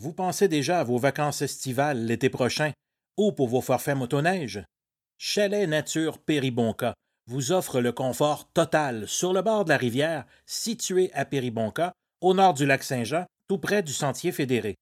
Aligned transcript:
Vous 0.00 0.12
pensez 0.12 0.46
déjà 0.46 0.78
à 0.78 0.84
vos 0.84 0.98
vacances 0.98 1.42
estivales 1.42 2.06
l'été 2.06 2.30
prochain 2.30 2.70
ou 3.16 3.32
pour 3.32 3.48
vos 3.48 3.60
forfaits 3.60 3.96
motoneige? 3.96 4.62
Chalet 5.18 5.68
Nature 5.68 6.18
Péribonca 6.18 6.94
vous 7.26 7.50
offre 7.50 7.80
le 7.80 7.90
confort 7.90 8.48
total 8.52 9.08
sur 9.08 9.32
le 9.32 9.42
bord 9.42 9.64
de 9.64 9.70
la 9.70 9.76
rivière 9.76 10.24
situé 10.46 11.10
à 11.14 11.24
Péribonca, 11.24 11.92
au 12.20 12.32
nord 12.32 12.54
du 12.54 12.64
lac 12.64 12.84
Saint-Jean, 12.84 13.26
tout 13.48 13.58
près 13.58 13.82
du 13.82 13.92
sentier 13.92 14.30
fédéré. 14.30 14.76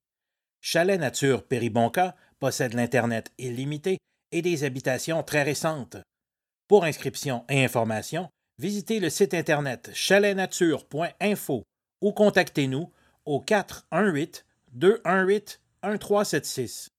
Chalet 0.61 1.01
Nature 1.01 1.45
Péribonca 1.45 2.15
possède 2.39 2.75
l'Internet 2.75 3.33
illimité 3.39 3.97
et 4.33 4.43
des 4.43 4.65
habitations 4.65 5.23
très 5.23 5.45
récentes. 5.45 5.97
Pour 6.69 6.85
inscription 6.85 7.47
et 7.49 7.65
information, 7.65 8.29
visitez 8.59 9.01
le 9.01 9.09
site 9.09 9.33
Internet 9.33 9.91
chaletnature.info 9.95 11.63
ou 12.03 12.13
contactez-nous 12.13 12.93
au 13.25 13.41
418 13.41 14.46
218 14.77 15.61
1376. 15.83 16.91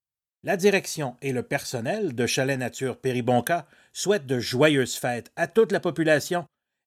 La 0.44 0.58
direction 0.58 1.16
et 1.22 1.32
le 1.32 1.44
personnel 1.44 2.16
de 2.16 2.26
Chalet 2.26 2.58
Nature 2.58 2.98
Péribonca 2.98 3.68
souhaitent 3.94 4.26
de 4.26 4.40
joyeuses 4.40 4.96
fêtes 4.96 5.32
à 5.36 5.46
toute 5.46 5.72
la 5.72 5.80
population 5.80 6.46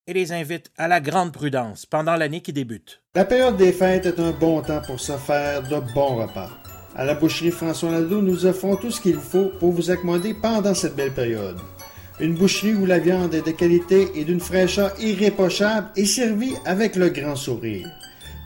et 0.09 0.15
les 0.15 0.33
invitent 0.33 0.73
à 0.77 0.89
la 0.89 1.01
grande 1.01 1.33
prudence 1.33 1.87
pendant 1.87 2.17
l'année 2.17 2.41
qui 2.41 2.53
débute. 2.53 3.03
La 3.15 3.25
période 3.25 3.57
des 3.57 3.73
fêtes 3.73 4.07
est 4.07 4.19
un 4.19 4.33
bon 4.33 4.63
temps 4.63 4.83
pour 4.85 4.99
se 4.99 5.17
faire 5.17 5.63
de 5.63 5.79
bons 5.95 6.17
repas. 6.17 6.51
À 6.97 7.05
la 7.05 7.15
boucherie 7.15 7.53
François 7.53 7.93
Nadeau, 7.93 8.21
nous 8.21 8.45
offrons 8.47 8.75
tout 8.75 8.91
ce 8.91 9.01
qu'il 9.01 9.19
faut 9.19 9.53
pour 9.61 9.71
vous 9.71 9.93
accommoder 9.93 10.35
pendant 10.35 10.75
cette 10.75 10.97
belle 10.97 11.15
période. 11.15 11.59
Une 12.19 12.35
boucherie 12.35 12.75
où 12.75 12.85
la 12.85 12.99
viande 12.99 13.33
est 13.35 13.47
de 13.47 13.53
qualité 13.53 14.09
et 14.17 14.25
d'une 14.25 14.41
fraîcheur 14.41 14.93
irréprochable 15.01 15.91
est 15.95 16.05
servie 16.05 16.55
avec 16.65 16.97
le 16.97 17.11
grand 17.11 17.37
sourire. 17.37 17.89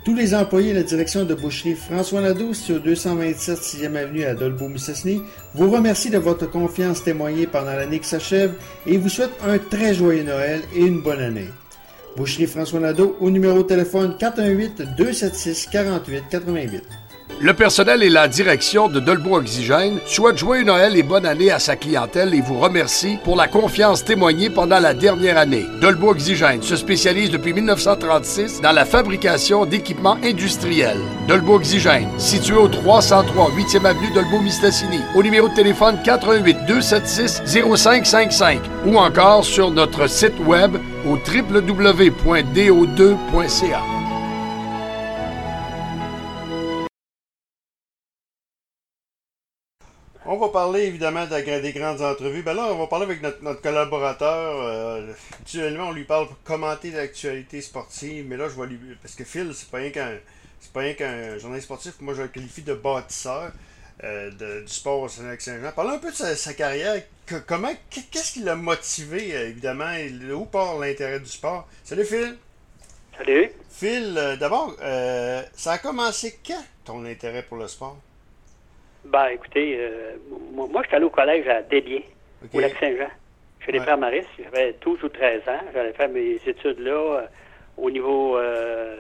Tous 0.05 0.15
les 0.15 0.35
employés 0.35 0.73
de 0.75 0.81
la 0.81 0.83
direction 0.83 1.25
de 1.25 1.33
boucherie 1.33 1.75
François 1.75 2.21
Nadeau, 2.21 2.53
sur 2.53 2.79
227 2.79 3.59
6e 3.59 3.97
avenue 3.97 4.25
à 4.25 4.35
Dolbeau-Mistassini, 4.35 5.23
vous 5.55 5.71
remercient 5.71 6.11
de 6.11 6.19
votre 6.19 6.51
confiance 6.51 7.03
témoignée 7.03 7.47
pendant 7.47 7.73
l'année 7.73 8.01
qui 8.01 8.09
s'achève 8.09 8.53
et 8.87 8.99
vous 8.99 9.09
souhaitent 9.09 9.41
un 9.43 9.57
très 9.57 9.95
joyeux 9.95 10.25
Noël 10.25 10.61
et 10.77 10.81
une 10.81 11.01
bonne 11.01 11.23
année. 11.23 11.49
Boucherie 12.19 12.47
François 12.47 12.81
Nadeau 12.81 13.17
au 13.19 13.31
numéro 13.31 13.63
de 13.63 13.69
téléphone 13.69 14.15
418 14.19 14.83
276 14.99 15.69
48 15.73 16.25
88. 16.31 16.83
Le 17.41 17.53
personnel 17.53 18.03
et 18.03 18.09
la 18.09 18.29
direction 18.29 18.89
de 18.89 19.01
Dolbo 19.01 19.37
Oxygène 19.37 19.99
souhaitent 20.07 20.39
joyeux 20.39 20.65
Noël 20.65 20.97
et 20.97 21.03
bonne 21.03 21.27
année 21.27 21.51
à 21.51 21.59
sa 21.59 21.77
clientèle 21.77 22.33
et 22.33 22.41
vous 22.41 22.59
remercie 22.59 23.19
pour 23.25 23.37
la 23.37 23.49
confiance 23.49 24.05
témoignée 24.05 24.51
pendant 24.51 24.79
la 24.79 24.95
dernière 24.95 25.37
année. 25.37 25.67
Dolbo 25.81 26.11
Oxygène 26.11 26.63
se 26.63 26.77
spécialise 26.77 27.31
depuis 27.31 27.53
1936 27.53 28.61
dans 28.63 28.73
la 28.73 28.85
fabrication 28.85 29.67
d'équipements 29.67 30.17
industriels. 30.25 31.01
Dolbo 31.29 31.57
Oxygène, 31.57 32.09
situé 32.19 32.57
au 32.57 32.69
303 32.69 33.51
8e 33.51 33.85
avenue 33.85 34.13
Dolbo-Mistassini, 34.15 35.01
au 35.15 35.23
numéro 35.23 35.49
de 35.49 35.55
téléphone 35.55 35.99
88 36.05 36.59
276 36.67 37.43
0555 37.77 38.61
ou 38.87 38.97
encore 38.97 39.45
sur 39.45 39.71
notre 39.71 40.09
site 40.09 40.39
web 40.47 40.77
au 41.07 41.17
www.do2.ca. 41.17 44.04
On 50.27 50.39
va 50.39 50.49
parler 50.49 50.85
évidemment 50.85 51.27
de 51.27 51.61
des 51.61 51.73
grandes 51.73 52.01
entrevues. 52.01 52.43
Ben 52.43 52.55
là, 52.55 52.69
on 52.73 52.79
va 52.79 52.87
parler 52.87 53.05
avec 53.05 53.21
notre, 53.21 53.61
collaborateur. 53.61 54.63
Euh, 54.63 55.13
actuellement, 55.39 55.89
on 55.89 55.93
lui 55.93 56.05
parle 56.05 56.29
pour 56.29 56.43
commenter 56.45 56.91
l'actualité 56.91 57.61
sportive. 57.61 58.25
Mais 58.27 58.39
là, 58.39 58.49
je 58.49 58.59
vais 58.59 58.67
lui. 58.67 58.79
Parce 59.03 59.15
que 59.15 59.25
Phil, 59.25 59.53
c'est 59.53 59.69
pas 59.69 59.79
rien 59.79 59.91
qu'un. 59.91 60.17
C'est 60.61 60.73
pas 60.73 60.81
rien 60.81 60.95
qu'un 60.95 61.37
journaliste 61.37 61.67
sportif. 61.67 62.01
Moi, 62.01 62.15
je 62.15 62.23
le 62.23 62.29
qualifie 62.29 62.63
de 62.63 62.73
bâtisseur 62.73 63.53
euh, 64.03 64.31
du 64.63 64.73
sport 64.73 65.01
au 65.01 65.09
Saint-Jean. 65.09 65.73
Parlons 65.77 65.93
un 65.93 65.99
peu 65.99 66.11
de 66.11 66.17
sa, 66.17 66.55
carrière. 66.55 67.03
comment. 67.47 67.75
Qu'est-ce 67.91 68.33
qui 68.33 68.41
l'a 68.41 68.57
motivé, 68.57 69.37
euh, 69.37 69.49
évidemment, 69.51 69.93
et 69.93 70.11
où 70.33 70.47
part 70.47 70.79
l'intérêt 70.79 71.21
du 71.21 71.31
sport? 71.31 71.69
Salut 71.83 72.07
Phil! 72.07 72.39
Salut! 73.19 73.53
Phil, 73.71 74.15
d'abord, 74.41 74.75
ça 75.55 75.73
a 75.73 75.79
commencé 75.79 76.39
quand 76.47 76.65
ton 76.87 77.05
intérêt 77.05 77.43
pour 77.43 77.59
le 77.59 77.69
sport? 77.69 77.99
Ben, 79.05 79.27
écoutez, 79.33 79.77
euh, 79.79 80.17
moi, 80.53 80.83
je 80.83 80.89
suis 80.89 80.97
allé 80.97 81.05
au 81.05 81.11
collège 81.11 81.47
à 81.47 81.63
Desbiens, 81.63 82.01
au 82.53 82.61
Lac-Saint-Jean, 82.61 83.11
chez 83.65 83.73
les 83.73 83.81
Pères 83.81 83.99
Maris. 83.99 84.25
J'avais 84.43 84.75
12 84.81 85.05
ou 85.05 85.09
13 85.09 85.43
ans. 85.49 85.61
J'allais 85.75 85.93
faire 85.93 86.09
mes 86.09 86.39
études 86.47 86.81
là, 86.81 86.91
euh, 86.91 87.27
au 87.77 87.91
niveau. 87.91 88.39
Euh, 88.39 88.97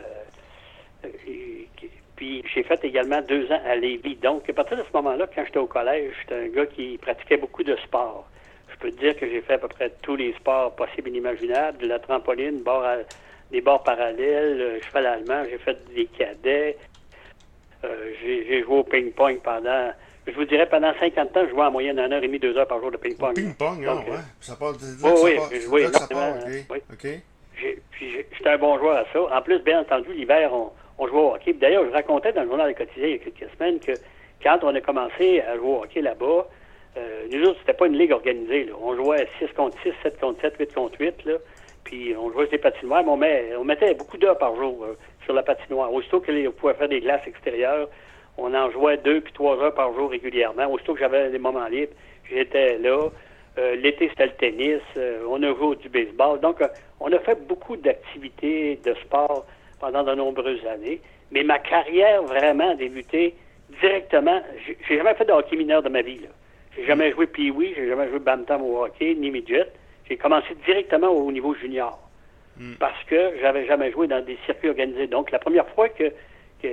puis 2.16 2.44
j'ai 2.54 2.62
fait 2.62 2.84
également 2.84 3.20
deux 3.22 3.50
ans 3.50 3.60
à 3.66 3.76
Lévis. 3.76 4.16
Donc, 4.16 4.48
à 4.48 4.52
partir 4.52 4.76
de 4.76 4.82
ce 4.82 4.92
moment-là, 4.94 5.26
quand 5.34 5.44
j'étais 5.44 5.58
au 5.58 5.66
collège, 5.66 6.12
j'étais 6.20 6.44
un 6.44 6.48
gars 6.48 6.66
qui 6.66 6.98
pratiquait 6.98 7.38
beaucoup 7.38 7.64
de 7.64 7.76
sport. 7.76 8.28
Je 8.72 8.76
peux 8.78 8.90
te 8.90 9.00
dire 9.00 9.16
que 9.16 9.26
j'ai 9.26 9.40
fait 9.40 9.54
à 9.54 9.58
peu 9.58 9.68
près 9.68 9.90
tous 10.02 10.16
les 10.16 10.32
sports 10.34 10.74
possibles 10.76 11.08
et 11.08 11.12
inimaginables, 11.12 11.78
de 11.78 11.86
la 11.86 11.98
trampoline, 11.98 12.62
des 13.50 13.60
bords 13.60 13.82
parallèles, 13.82 14.80
cheval 14.84 15.06
allemand, 15.06 15.44
j'ai 15.50 15.58
fait 15.58 15.78
des 15.94 16.06
cadets, 16.06 16.76
euh, 17.84 18.12
j'ai 18.22 18.62
joué 18.62 18.76
au 18.78 18.84
ping-pong 18.84 19.40
pendant, 19.42 19.90
je 20.26 20.32
vous 20.32 20.44
dirais, 20.44 20.68
pendant 20.68 20.92
50 20.98 21.36
ans, 21.36 21.40
je 21.44 21.50
jouais 21.50 21.64
en 21.64 21.70
moyenne 21.70 21.98
une 21.98 22.12
heure 22.12 22.22
et 22.22 22.26
demie, 22.26 22.38
deux 22.38 22.56
heures 22.56 22.66
par 22.66 22.80
jour 22.80 22.90
de 22.90 22.96
ping-pong. 22.96 23.34
Ping-pong, 23.34 23.84
ah, 23.88 23.96
ouais. 23.96 24.18
Ça 24.40 24.56
part 24.56 24.72
de 24.72 24.78
Oui, 25.02 25.20
oui, 25.22 25.40
j'ai 25.50 25.60
joué 25.60 25.82
énormément. 25.84 26.38
Oui. 26.70 26.78
OK. 26.92 27.08
Puis 27.92 28.26
j'étais 28.36 28.50
un 28.50 28.58
bon 28.58 28.78
joueur 28.78 28.96
à 28.96 29.04
ça. 29.12 29.36
En 29.36 29.42
plus, 29.42 29.60
bien 29.60 29.80
entendu, 29.80 30.12
l'hiver, 30.12 30.52
on, 30.52 30.70
on 30.98 31.06
jouait 31.06 31.20
au 31.20 31.34
hockey. 31.34 31.52
D'ailleurs, 31.54 31.84
je 31.86 31.92
racontais 31.92 32.32
dans 32.32 32.42
le 32.42 32.48
journal 32.48 32.68
des 32.68 32.74
quotidien 32.74 33.06
il 33.06 33.12
y 33.12 33.14
a 33.14 33.18
quelques 33.18 33.50
semaines 33.56 33.78
que 33.80 33.92
quand 34.42 34.58
on 34.62 34.74
a 34.74 34.80
commencé 34.80 35.40
à 35.40 35.56
jouer 35.56 35.68
au 35.68 35.82
hockey 35.82 36.00
là-bas, 36.00 36.48
euh, 36.96 37.26
nous 37.32 37.48
autres, 37.48 37.58
c'était 37.60 37.72
pas 37.76 37.86
une 37.86 37.98
ligue 37.98 38.12
organisée. 38.12 38.64
Là. 38.64 38.72
On 38.80 38.94
jouait 38.94 39.26
6 39.38 39.48
contre 39.56 39.76
6, 39.82 39.92
7 40.02 40.20
contre 40.20 40.40
7, 40.42 40.54
8 40.58 40.74
contre 40.74 41.00
8. 41.00 41.24
Là. 41.24 41.34
Puis 41.84 42.14
on 42.16 42.30
jouait 42.30 42.44
sur 42.44 42.52
des 42.52 42.58
patinoires, 42.58 43.02
mais 43.04 43.10
on, 43.10 43.16
met, 43.16 43.56
on 43.58 43.64
mettait 43.64 43.94
beaucoup 43.94 44.16
d'heures 44.16 44.38
par 44.38 44.54
jour. 44.56 44.86
Sur 45.24 45.34
la 45.34 45.42
patinoire. 45.42 45.92
Aussitôt 45.92 46.20
qu'on 46.20 46.52
pouvait 46.52 46.74
faire 46.74 46.88
des 46.88 47.00
glaces 47.00 47.26
extérieures, 47.26 47.88
on 48.36 48.52
en 48.54 48.70
jouait 48.70 48.98
deux 48.98 49.20
puis 49.20 49.32
trois 49.32 49.56
heures 49.58 49.74
par 49.74 49.92
jour 49.94 50.10
régulièrement. 50.10 50.70
Aussitôt 50.70 50.94
que 50.94 51.00
j'avais 51.00 51.30
des 51.30 51.38
moments 51.38 51.66
libres, 51.66 51.92
j'étais 52.30 52.78
là. 52.78 53.08
Euh, 53.56 53.76
l'été, 53.76 54.08
c'était 54.08 54.26
le 54.26 54.32
tennis. 54.32 54.82
Euh, 54.96 55.24
on 55.28 55.42
a 55.42 55.54
joué 55.54 55.76
du 55.76 55.88
baseball. 55.88 56.40
Donc, 56.40 56.60
euh, 56.60 56.66
on 57.00 57.12
a 57.12 57.18
fait 57.20 57.46
beaucoup 57.46 57.76
d'activités 57.76 58.80
de 58.84 58.94
sport 58.94 59.46
pendant 59.80 60.02
de 60.02 60.14
nombreuses 60.14 60.66
années. 60.66 61.00
Mais 61.30 61.42
ma 61.44 61.58
carrière 61.58 62.22
vraiment 62.22 62.70
a 62.70 62.74
débuté 62.74 63.34
directement. 63.80 64.42
J'ai 64.66 64.96
jamais 64.96 65.14
fait 65.14 65.24
de 65.24 65.32
hockey 65.32 65.56
mineur 65.56 65.82
de 65.82 65.88
ma 65.88 66.02
vie. 66.02 66.20
J'ai 66.76 66.86
jamais 66.86 67.12
joué 67.12 67.26
pee-wee, 67.26 67.72
j'ai 67.76 67.88
jamais 67.88 68.08
joué 68.08 68.18
bantam 68.18 68.62
au 68.62 68.84
hockey, 68.84 69.14
ni 69.14 69.30
midget. 69.30 69.68
J'ai 70.08 70.16
commencé 70.16 70.54
directement 70.66 71.08
au 71.08 71.30
niveau 71.30 71.54
junior. 71.54 71.98
Hmm. 72.56 72.74
parce 72.78 73.02
que 73.04 73.32
j'avais 73.40 73.66
jamais 73.66 73.90
joué 73.90 74.06
dans 74.06 74.24
des 74.24 74.38
circuits 74.46 74.68
organisés. 74.68 75.08
Donc, 75.08 75.32
la 75.32 75.40
première 75.40 75.68
fois 75.70 75.88
que, 75.88 76.12
que 76.62 76.68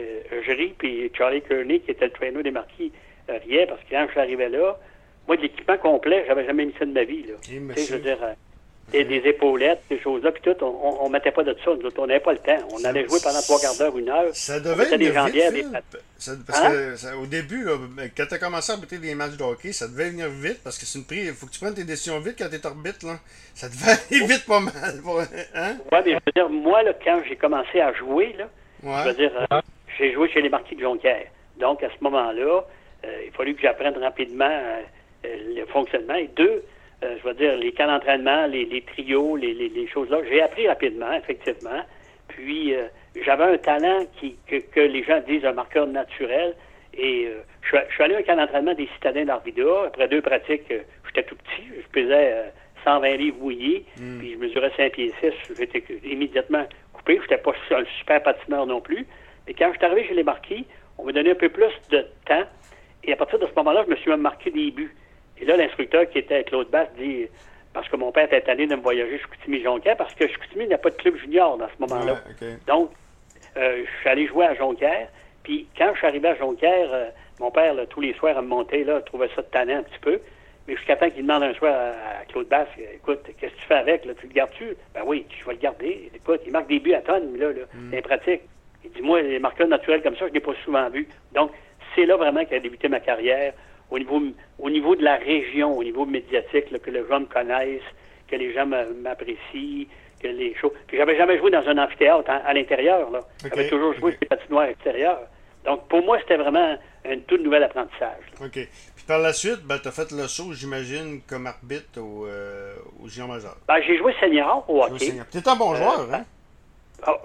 je 0.45 0.51
ris, 0.51 0.75
puis 0.77 1.11
Charlie 1.17 1.41
Kearney, 1.41 1.79
qui 1.79 1.91
était 1.91 2.05
le 2.05 2.11
traîneau 2.11 2.43
des 2.43 2.51
marquis, 2.51 2.91
euh, 3.29 3.39
riait, 3.45 3.65
parce 3.65 3.81
que 3.81 3.89
quand 3.89 4.05
je 4.05 4.11
suis 4.11 4.19
arrivé 4.19 4.49
là, 4.49 4.77
moi, 5.27 5.37
de 5.37 5.41
l'équipement 5.41 5.77
complet, 5.77 6.23
j'avais 6.27 6.45
jamais 6.45 6.65
mis 6.65 6.73
ça 6.77 6.85
de 6.85 6.91
ma 6.91 7.03
vie. 7.03 7.23
Là. 7.23 7.33
je 7.47 7.93
veux 7.93 7.99
dire, 7.99 8.23
euh, 8.23 8.33
des, 8.91 9.03
des, 9.03 9.29
épaulettes, 9.29 9.81
des 9.89 9.99
choses-là, 9.99 10.31
puis 10.31 10.41
tout, 10.41 10.63
on, 10.63 11.07
ne 11.07 11.13
mettait 11.13 11.31
pas 11.31 11.43
de 11.43 11.55
ça. 11.63 11.71
Nous 11.75 11.89
on 11.97 12.07
n'avait 12.07 12.19
pas 12.19 12.33
le 12.33 12.39
temps. 12.39 12.57
On 12.71 12.83
allait 12.83 13.07
jouer 13.07 13.19
pendant 13.23 13.41
trois 13.41 13.59
quarts 13.59 13.77
d'heure, 13.77 13.97
une 13.97 14.09
heure. 14.09 14.29
Ça 14.33 14.59
devait 14.59 14.83
être 14.83 14.95
des 14.95 15.13
jambières, 15.13 15.51
des 15.51 15.65
parce 16.45 16.61
hein? 16.61 16.71
que 16.71 17.15
au 17.15 17.25
début, 17.25 17.63
là, 17.63 17.73
quand 18.15 18.25
tu 18.27 18.33
as 18.35 18.37
commencé 18.37 18.71
à 18.71 18.75
arbitrer 18.75 18.99
des 18.99 19.15
matchs 19.15 19.37
de 19.37 19.43
hockey, 19.43 19.71
ça 19.71 19.87
devait 19.87 20.11
venir 20.11 20.29
vite 20.29 20.59
parce 20.63 20.77
que 20.77 20.85
c'est 20.85 20.99
une 20.99 21.05
prise. 21.05 21.25
Il 21.25 21.33
faut 21.33 21.47
que 21.47 21.51
tu 21.51 21.59
prennes 21.59 21.73
tes 21.73 21.83
décisions 21.83 22.19
vite 22.19 22.35
quand 22.37 22.47
tu 22.47 22.55
es 22.55 22.65
orbite. 22.65 23.01
Là. 23.03 23.17
Ça 23.55 23.67
devait 23.69 23.91
aller 24.11 24.27
vite 24.27 24.45
pas 24.45 24.59
mal. 24.59 25.01
Hein? 25.55 25.77
Oui, 25.91 25.97
mais 26.05 26.11
je 26.11 26.15
veux 26.15 26.31
dire, 26.35 26.49
moi, 26.49 26.83
là, 26.83 26.93
quand 27.03 27.21
j'ai 27.27 27.35
commencé 27.35 27.79
à 27.81 27.91
jouer, 27.93 28.35
là, 28.37 28.47
je 28.83 29.09
veux 29.09 29.15
dire, 29.15 29.31
euh, 29.51 29.61
j'ai 29.97 30.13
joué 30.13 30.29
chez 30.29 30.41
les 30.41 30.49
marquis 30.49 30.75
de 30.75 30.81
Jonquière. 30.81 31.25
Donc, 31.57 31.81
à 31.83 31.89
ce 31.89 32.03
moment-là, 32.03 32.65
euh, 33.05 33.23
il 33.25 33.31
fallu 33.31 33.55
que 33.55 33.61
j'apprenne 33.61 33.97
rapidement 33.97 34.45
euh, 34.45 34.81
le 35.23 35.65
fonctionnement. 35.67 36.15
Et 36.15 36.29
deux, 36.35 36.63
je 37.01 37.27
veux 37.27 37.33
dire, 37.33 37.57
les 37.57 37.71
camps 37.71 37.87
d'entraînement, 37.87 38.45
les, 38.47 38.65
les, 38.65 38.81
trios, 38.81 39.35
les, 39.35 39.53
les, 39.53 39.69
les 39.69 39.87
choses-là, 39.87 40.19
j'ai 40.29 40.41
appris 40.41 40.67
rapidement, 40.67 41.11
effectivement. 41.13 41.81
Puis, 42.27 42.75
j'avais 43.15 43.43
un 43.43 43.57
talent 43.57 44.05
qui, 44.19 44.35
que, 44.47 44.57
que, 44.57 44.79
les 44.79 45.03
gens 45.03 45.19
disent 45.27 45.45
un 45.45 45.53
marqueur 45.53 45.87
naturel. 45.87 46.55
Et 46.93 47.27
euh, 47.27 47.41
je, 47.61 47.77
suis 47.93 48.03
allé 48.03 48.15
à 48.15 48.19
un 48.19 48.23
camp 48.23 48.35
d'entraînement 48.35 48.73
des 48.73 48.87
citadins 48.95 49.25
d'Arvida. 49.25 49.85
Après 49.87 50.07
deux 50.07 50.21
pratiques, 50.21 50.69
euh, 50.71 50.81
j'étais 51.07 51.23
tout 51.23 51.35
petit. 51.35 51.63
Je 51.75 51.87
pesais 51.91 52.51
120 52.83 53.07
euh, 53.07 53.17
livres 53.17 53.37
mouillés. 53.39 53.85
Mm. 53.97 54.19
Puis 54.19 54.33
je 54.33 54.37
mesurais 54.37 54.71
5 54.75 54.91
pieds 54.93 55.13
6. 55.21 55.55
J'étais 55.57 55.83
immédiatement 56.03 56.65
coupé. 56.93 57.17
Je 57.17 57.21
n'étais 57.21 57.37
pas 57.37 57.51
un 57.71 57.85
super 57.99 58.23
patineur 58.23 58.65
non 58.65 58.81
plus. 58.81 59.05
Mais 59.47 59.53
quand 59.53 59.71
je 59.71 59.77
suis 59.77 59.85
arrivé 59.85 60.07
chez 60.07 60.13
les 60.13 60.23
marquis, 60.23 60.65
on 60.97 61.05
m'a 61.05 61.11
donné 61.11 61.31
un 61.31 61.35
peu 61.35 61.49
plus 61.49 61.71
de 61.89 62.05
temps. 62.25 62.43
Et 63.03 63.13
à 63.13 63.15
partir 63.15 63.39
de 63.39 63.47
ce 63.47 63.51
moment-là, 63.55 63.83
je 63.85 63.91
me 63.91 63.95
suis 63.95 64.11
même 64.11 64.21
marqué 64.21 64.51
des 64.51 64.71
buts. 64.71 64.95
Et 65.39 65.45
là, 65.45 65.57
l'instructeur 65.57 66.09
qui 66.09 66.19
était 66.19 66.43
Claude 66.43 66.69
Basse 66.69 66.89
dit 66.97 67.27
parce 67.73 67.87
que 67.87 67.95
mon 67.95 68.11
père 68.11 68.25
était 68.25 68.49
allé 68.49 68.67
de 68.67 68.75
me 68.75 68.81
voyager 68.81 69.17
chez 69.17 69.23
Chicoutimi-Jonquière, 69.23 69.95
parce 69.95 70.13
que 70.13 70.27
Chicoutimi 70.27 70.67
n'a 70.67 70.77
pas 70.77 70.89
de 70.89 70.95
club 70.95 71.15
junior 71.17 71.57
dans 71.57 71.67
ce 71.67 71.79
moment-là. 71.79 72.21
Donc, 72.67 72.91
euh, 73.57 73.83
je 73.85 73.99
suis 73.99 74.09
allé 74.09 74.27
jouer 74.27 74.45
à 74.45 74.55
Jonquière. 74.55 75.07
Puis 75.43 75.67
quand 75.77 75.91
je 75.93 75.99
suis 75.99 76.07
arrivé 76.07 76.29
à 76.29 76.35
Jonquière, 76.35 76.89
euh, 76.93 77.09
mon 77.39 77.51
père, 77.51 77.75
tous 77.89 78.01
les 78.01 78.13
soirs, 78.13 78.37
à 78.37 78.41
me 78.41 78.47
monter, 78.47 78.83
là, 78.83 79.01
trouvait 79.01 79.29
ça 79.35 79.43
tannant 79.43 79.77
un 79.77 79.83
petit 79.83 79.99
peu. 79.99 80.19
Mais 80.67 80.75
jusqu'à 80.75 80.95
temps 80.95 81.09
qu'il 81.09 81.23
demande 81.23 81.43
un 81.43 81.53
soir 81.53 81.73
à, 81.73 82.25
Claude 82.25 82.47
Basse, 82.47 82.67
écoute, 82.93 83.21
qu'est-ce 83.39 83.53
que 83.53 83.59
tu 83.59 83.65
fais 83.65 83.75
avec? 83.75 84.05
Là? 84.05 84.13
Tu 84.19 84.27
le 84.27 84.33
gardes-tu? 84.33 84.75
Ben 84.93 85.01
oui, 85.05 85.25
je 85.39 85.45
vais 85.45 85.53
le 85.53 85.59
garder. 85.59 86.11
Écoute, 86.13 86.41
il 86.45 86.51
marque 86.51 86.67
des 86.67 86.79
buts 86.79 86.93
à 86.93 87.01
tonnes, 87.01 87.37
là, 87.37 87.47
là. 87.47 87.63
Mm. 87.73 87.89
c'est 87.91 88.01
pratique. 88.01 88.41
Il 88.83 88.91
dit, 88.91 89.01
moi, 89.01 89.21
les 89.21 89.39
marqueurs 89.39 89.67
naturels 89.67 90.03
comme 90.03 90.15
ça, 90.15 90.25
je 90.25 90.29
ne 90.29 90.33
l'ai 90.33 90.39
pas 90.39 90.53
souvent 90.63 90.89
vu. 90.89 91.07
Donc, 91.33 91.51
c'est 91.95 92.05
là 92.05 92.15
vraiment 92.15 92.45
qu'a 92.45 92.59
débuté 92.59 92.89
ma 92.89 92.99
carrière, 92.99 93.53
au 93.91 93.99
niveau, 93.99 94.21
au 94.59 94.69
niveau 94.69 94.95
de 94.95 95.03
la 95.03 95.17
région, 95.17 95.77
au 95.77 95.83
niveau 95.83 96.05
médiatique, 96.05 96.71
que 96.81 96.89
les 96.89 97.05
gens 97.07 97.19
me 97.19 97.25
connaissent, 97.25 97.81
que 98.27 98.35
les 98.35 98.53
gens 98.53 98.65
m'apprécient, 98.65 99.85
que 100.21 100.27
les 100.27 100.55
choses. 100.55 100.71
Puis 100.87 100.97
j'avais 100.97 101.17
jamais 101.17 101.37
joué 101.37 101.51
dans 101.51 101.67
un 101.67 101.77
amphithéâtre 101.77 102.31
à 102.31 102.53
l'intérieur, 102.53 103.11
là. 103.11 103.19
J'avais 103.43 103.69
toujours 103.69 103.93
joué 103.93 104.11
sur 104.11 104.21
les 104.21 104.27
patinoires 104.27 104.65
extérieures. 104.65 105.27
Donc, 105.65 105.87
pour 105.89 106.03
moi, 106.03 106.17
c'était 106.19 106.37
vraiment 106.37 106.75
un 107.05 107.17
tout 107.27 107.37
nouvel 107.37 107.63
apprentissage. 107.63 108.23
OK. 108.41 108.53
Puis 108.53 109.05
par 109.07 109.19
la 109.19 109.33
suite, 109.33 109.61
ben, 109.63 109.77
tu 109.79 109.87
as 109.87 109.91
fait 109.91 110.11
le 110.11 110.27
saut, 110.27 110.53
j'imagine, 110.53 111.21
comme 111.27 111.47
arbitre 111.47 111.99
au, 111.99 112.25
euh, 112.25 112.73
au 113.03 113.07
Géant 113.07 113.27
Major. 113.27 113.55
Ben, 113.67 113.81
j'ai 113.85 113.97
joué 113.97 114.13
senior 114.19 114.65
au 114.67 114.83
hockey. 114.83 115.13
Tu 115.31 115.37
es 115.37 115.47
un 115.47 115.55
bon 115.55 115.75
joueur, 115.75 116.07
hein? 116.13 116.23
Oh, 117.07 117.17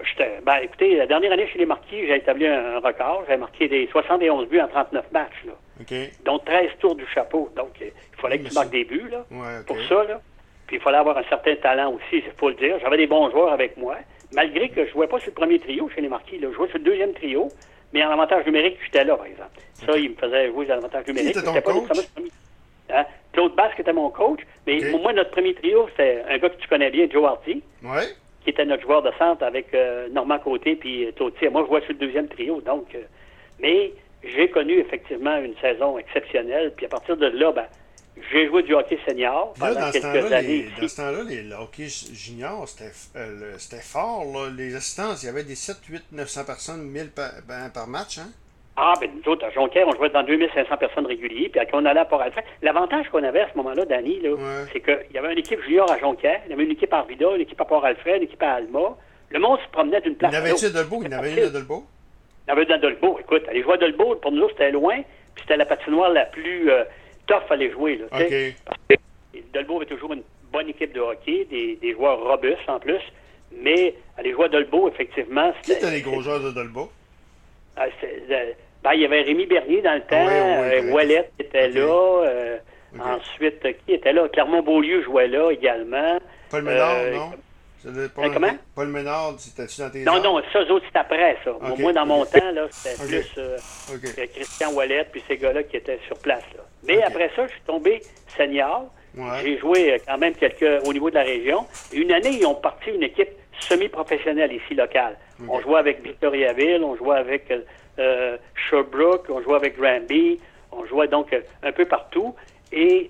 ben, 0.43 0.55
écoutez, 0.63 0.95
la 0.95 1.05
dernière 1.05 1.31
année 1.31 1.47
chez 1.47 1.59
les 1.59 1.65
Marquis, 1.67 2.07
j'ai 2.07 2.15
établi 2.15 2.47
un, 2.47 2.79
record. 2.79 3.23
J'ai 3.29 3.37
marqué 3.37 3.67
des 3.67 3.87
71 3.91 4.49
buts 4.49 4.59
en 4.59 4.67
39 4.67 5.11
matchs. 5.11 5.45
Là. 5.45 5.53
Donc 6.25 6.45
13 6.45 6.71
tours 6.79 6.95
du 6.95 7.05
chapeau. 7.13 7.49
Donc, 7.55 7.69
il 7.79 7.91
fallait 8.19 8.39
que 8.39 8.47
tu 8.47 8.53
marques 8.53 8.71
des 8.71 8.85
buts 8.85 9.09
là, 9.09 9.25
pour 9.65 9.77
ça. 9.87 10.03
Là. 10.03 10.21
Puis 10.67 10.77
il 10.77 10.81
fallait 10.81 10.97
avoir 10.97 11.17
un 11.17 11.23
certain 11.23 11.55
talent 11.55 11.93
aussi, 11.93 12.23
il 12.25 12.31
faut 12.37 12.49
le 12.49 12.55
dire. 12.55 12.77
J'avais 12.81 12.97
des 12.97 13.07
bons 13.07 13.29
joueurs 13.31 13.53
avec 13.53 13.77
moi. 13.77 13.97
Malgré 14.33 14.67
que 14.69 14.83
je 14.83 14.89
ne 14.89 14.93
jouais 14.93 15.07
pas 15.07 15.19
sur 15.19 15.29
le 15.29 15.35
premier 15.35 15.59
trio 15.59 15.89
chez 15.95 16.01
les 16.01 16.09
Marquis. 16.09 16.39
Là. 16.39 16.49
Je 16.51 16.55
jouais 16.55 16.67
sur 16.67 16.77
le 16.77 16.83
deuxième 16.83 17.13
trio. 17.13 17.49
Mais 17.93 18.03
en 18.03 18.09
avantage 18.09 18.45
numérique, 18.45 18.77
j'étais 18.83 19.05
là, 19.05 19.15
par 19.15 19.25
exemple. 19.25 19.51
Ça, 19.73 19.97
il 19.97 20.09
me 20.09 20.15
faisait 20.15 20.47
jouer 20.47 20.69
en 20.69 20.77
avantage 20.77 21.07
numérique. 21.07 21.31
Qui 21.31 21.39
était 21.39 21.61
ton 21.61 21.85
coach? 21.85 21.97
Hein? 22.89 23.05
Claude 23.31 23.55
Basque 23.55 23.79
était 23.79 23.93
mon 23.93 24.09
coach. 24.09 24.41
Mais 24.65 24.91
pour 24.91 25.01
moi, 25.01 25.13
notre 25.13 25.31
premier 25.31 25.53
trio, 25.53 25.87
c'était 25.91 26.21
un 26.29 26.37
gars 26.37 26.49
que 26.49 26.59
tu 26.59 26.67
connais 26.67 26.89
bien, 26.89 27.07
Joe 27.09 27.23
Harty. 27.23 27.63
Ouais 27.83 28.07
qui 28.47 28.51
était 28.51 28.63
notre 28.63 28.83
joueur 28.83 29.01
de 29.01 29.11
centre 29.19 29.43
avec 29.43 29.73
euh, 29.73 30.07
Normand 30.07 30.39
Côté 30.39 30.77
puis 30.77 31.11
Cloutier. 31.17 31.49
Moi, 31.49 31.63
je 31.65 31.67
vois 31.67 31.81
sur 31.81 31.91
le 31.91 31.97
deuxième 31.97 32.29
trio. 32.29 32.61
Donc, 32.61 32.95
euh, 32.95 33.01
mais 33.59 33.91
j'ai 34.35 34.49
connu 34.49 34.79
effectivement 34.79 35.37
une 35.37 35.55
saison 35.57 35.97
exceptionnelle. 35.97 36.73
Puis 36.75 36.85
à 36.85 36.89
partir 36.89 37.17
de 37.17 37.27
là, 37.27 37.51
ben, 37.51 37.65
j'ai 38.31 38.47
joué 38.47 38.63
du 38.63 38.73
hockey 38.73 38.99
senior 39.07 39.53
pendant 39.59 39.91
quelques 39.91 40.31
années. 40.31 40.67
dans 40.79 40.87
ce 40.87 40.95
temps-là, 40.97 41.23
le 41.23 41.55
hockey 41.55 41.87
junior, 41.87 42.65
euh, 43.15 43.53
c'était 43.57 43.81
fort. 43.81 44.25
Là. 44.25 44.49
Les 44.55 44.75
assistances, 44.75 45.23
il 45.23 45.27
y 45.27 45.29
avait 45.29 45.43
des 45.43 45.55
7, 45.55 45.77
8, 45.87 46.03
900 46.11 46.45
personnes, 46.45 46.83
1000 46.83 47.11
par, 47.11 47.31
ben, 47.47 47.69
par 47.69 47.87
match. 47.87 48.17
Hein? 48.17 48.29
Ah, 48.79 48.93
ben 49.01 49.09
nous 49.11 49.31
autres, 49.31 49.43
à 49.43 49.49
Jonquière, 49.49 49.87
on 49.87 49.95
jouait 49.95 50.11
dans 50.11 50.21
2500 50.21 50.77
personnes 50.77 51.07
réguliers, 51.07 51.49
puis 51.49 51.59
quand 51.71 51.81
on 51.81 51.85
allait 51.85 51.99
à 51.99 52.05
Port-Alfred, 52.05 52.45
l'avantage 52.61 53.09
qu'on 53.09 53.23
avait 53.23 53.41
à 53.41 53.49
ce 53.51 53.57
moment-là, 53.57 53.85
Danny, 53.85 54.19
là, 54.19 54.35
c'est 54.71 54.81
qu'il 54.81 55.15
y 55.15 55.17
avait 55.17 55.33
une 55.33 55.39
équipe 55.39 55.59
junior 55.63 55.91
à 55.91 55.97
Jonquière, 55.97 56.41
il 56.45 56.51
y 56.51 56.53
avait 56.53 56.63
une 56.63 56.71
équipe 56.71 56.93
à 56.93 56.97
Arvida, 56.97 57.25
une 57.33 57.41
équipe 57.41 57.59
à 57.59 57.65
Port-Alfred, 57.65 58.17
une 58.17 58.23
équipe 58.23 58.43
à 58.43 58.53
Alma. 58.53 58.95
Le 59.29 59.39
monde 59.39 59.57
se 59.65 59.71
promenait 59.71 59.99
d'une 60.01 60.15
place 60.15 60.31
à 60.31 60.37
l'autre. 60.37 60.45
Il 60.45 60.61
y 60.61 60.65
avait-tu 60.65 60.77
Dolbeau? 60.77 61.03
Il 61.03 61.09
y 61.09 61.13
avait 61.15 61.33
une 61.33 61.47
à 61.47 61.49
Dolbeau? 61.49 61.85
Y 62.47 62.51
avait 62.51 62.71
à 62.71 62.77
Dolbeau. 62.77 63.17
Écoute, 63.19 63.43
aller 63.49 63.61
jouer 63.61 63.73
à 63.73 63.77
Dolbeau, 63.77 64.15
pour 64.15 64.31
nous, 64.31 64.47
c'était 64.49 64.71
loin, 64.71 64.95
puis 65.35 65.41
c'était 65.41 65.57
la 65.57 65.65
patinoire 65.65 66.09
la 66.11 66.25
plus 66.25 66.71
euh, 66.71 66.83
tough 67.27 67.43
à 67.49 67.53
aller 67.53 67.71
jouer. 67.71 67.97
Là, 67.97 68.07
Dolbeau 69.53 69.77
avait 69.77 69.85
toujours 69.85 70.13
une 70.13 70.23
bonne 70.51 70.69
équipe 70.69 70.93
de 70.93 70.99
hockey, 71.01 71.45
des, 71.49 71.75
des 71.75 71.93
joueurs 71.93 72.19
robustes 72.23 72.67
en 72.67 72.79
plus, 72.79 73.01
mais 73.51 73.93
aller 74.17 74.31
jouer 74.31 74.45
à 74.45 74.49
Dolbeau, 74.49 74.87
effectivement, 74.87 75.53
c'était... 75.61 75.79
Qui 75.79 75.85
étaient 75.85 75.95
les 75.95 76.01
gros 76.01 76.21
joueurs 76.21 76.39
de 76.39 76.51
Dolbeau? 76.51 76.89
Ah, 77.75 77.85
c'était... 77.99 78.55
Ben, 78.83 78.93
il 78.93 79.01
y 79.01 79.05
avait 79.05 79.21
Rémi 79.21 79.45
Bernier 79.47 79.81
dans 79.81 79.95
le 79.95 80.01
temps, 80.01 80.25
oui, 80.25 81.15
euh, 81.15 81.21
était 81.39 81.67
là. 81.69 82.23
Euh, 82.25 82.57
ensuite, 82.99 83.61
qui 83.85 83.93
était 83.93 84.13
là? 84.13 84.29
Clermont-Beaulieu 84.29 85.01
jouait 85.03 85.27
là 85.27 85.51
également. 85.51 86.19
Paul 86.49 86.63
Ménard, 86.63 86.95
euh, 86.95 87.15
non? 87.15 87.31
Paul, 88.15 88.33
comment? 88.33 88.57
Paul 88.75 88.87
Ménard, 88.87 89.35
c'était-tu 89.37 89.81
dans 89.81 89.89
tes 89.89 90.03
Non, 90.03 90.21
non, 90.21 90.41
ça, 90.51 90.61
eux 90.61 90.71
autres, 90.71 90.85
c'est 90.91 90.99
après, 90.99 91.37
ça. 91.43 91.51
Moi, 91.77 91.93
dans 91.93 92.05
mon 92.05 92.25
temps, 92.25 92.51
là, 92.51 92.67
c'était 92.69 93.05
plus 93.05 94.29
Christian 94.33 94.71
Wallet 94.73 95.07
puis 95.11 95.23
ces 95.27 95.37
gars-là 95.37 95.63
qui 95.63 95.77
étaient 95.77 95.99
sur 96.07 96.17
place. 96.19 96.43
Là. 96.55 96.63
Mais 96.87 97.01
après 97.03 97.31
ça, 97.35 97.45
je 97.47 97.51
suis 97.51 97.61
tombé 97.61 98.01
senior. 98.37 98.85
J'ai 99.43 99.57
joué 99.57 99.99
quand 100.07 100.17
même 100.17 100.35
quelques 100.35 100.85
au 100.85 100.93
niveau 100.93 101.09
de 101.09 101.15
la 101.15 101.23
région. 101.23 101.65
Une 101.91 102.11
année, 102.11 102.37
ils 102.39 102.45
ont 102.45 102.55
parti 102.55 102.91
une 102.91 103.03
équipe 103.03 103.29
semi-professionnelle 103.59 104.53
ici, 104.53 104.75
locale. 104.75 105.17
On 105.47 105.59
jouait 105.61 105.79
avec 105.79 106.03
Victoriaville, 106.03 106.83
on 106.83 106.95
jouait 106.95 107.17
avec 107.17 107.51
euh, 107.99 108.37
Sherbrooke, 108.55 109.25
on 109.29 109.41
jouait 109.41 109.55
avec 109.55 109.77
Granby, 109.77 110.39
on 110.71 110.85
jouait 110.85 111.07
donc 111.07 111.33
euh, 111.33 111.41
un 111.63 111.71
peu 111.71 111.85
partout. 111.85 112.35
Et 112.71 113.09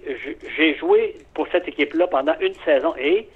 j'ai 0.56 0.76
joué 0.78 1.18
pour 1.34 1.48
cette 1.52 1.68
équipe-là 1.68 2.08
pendant 2.08 2.36
une 2.40 2.54
saison. 2.64 2.94
Et 2.98 3.28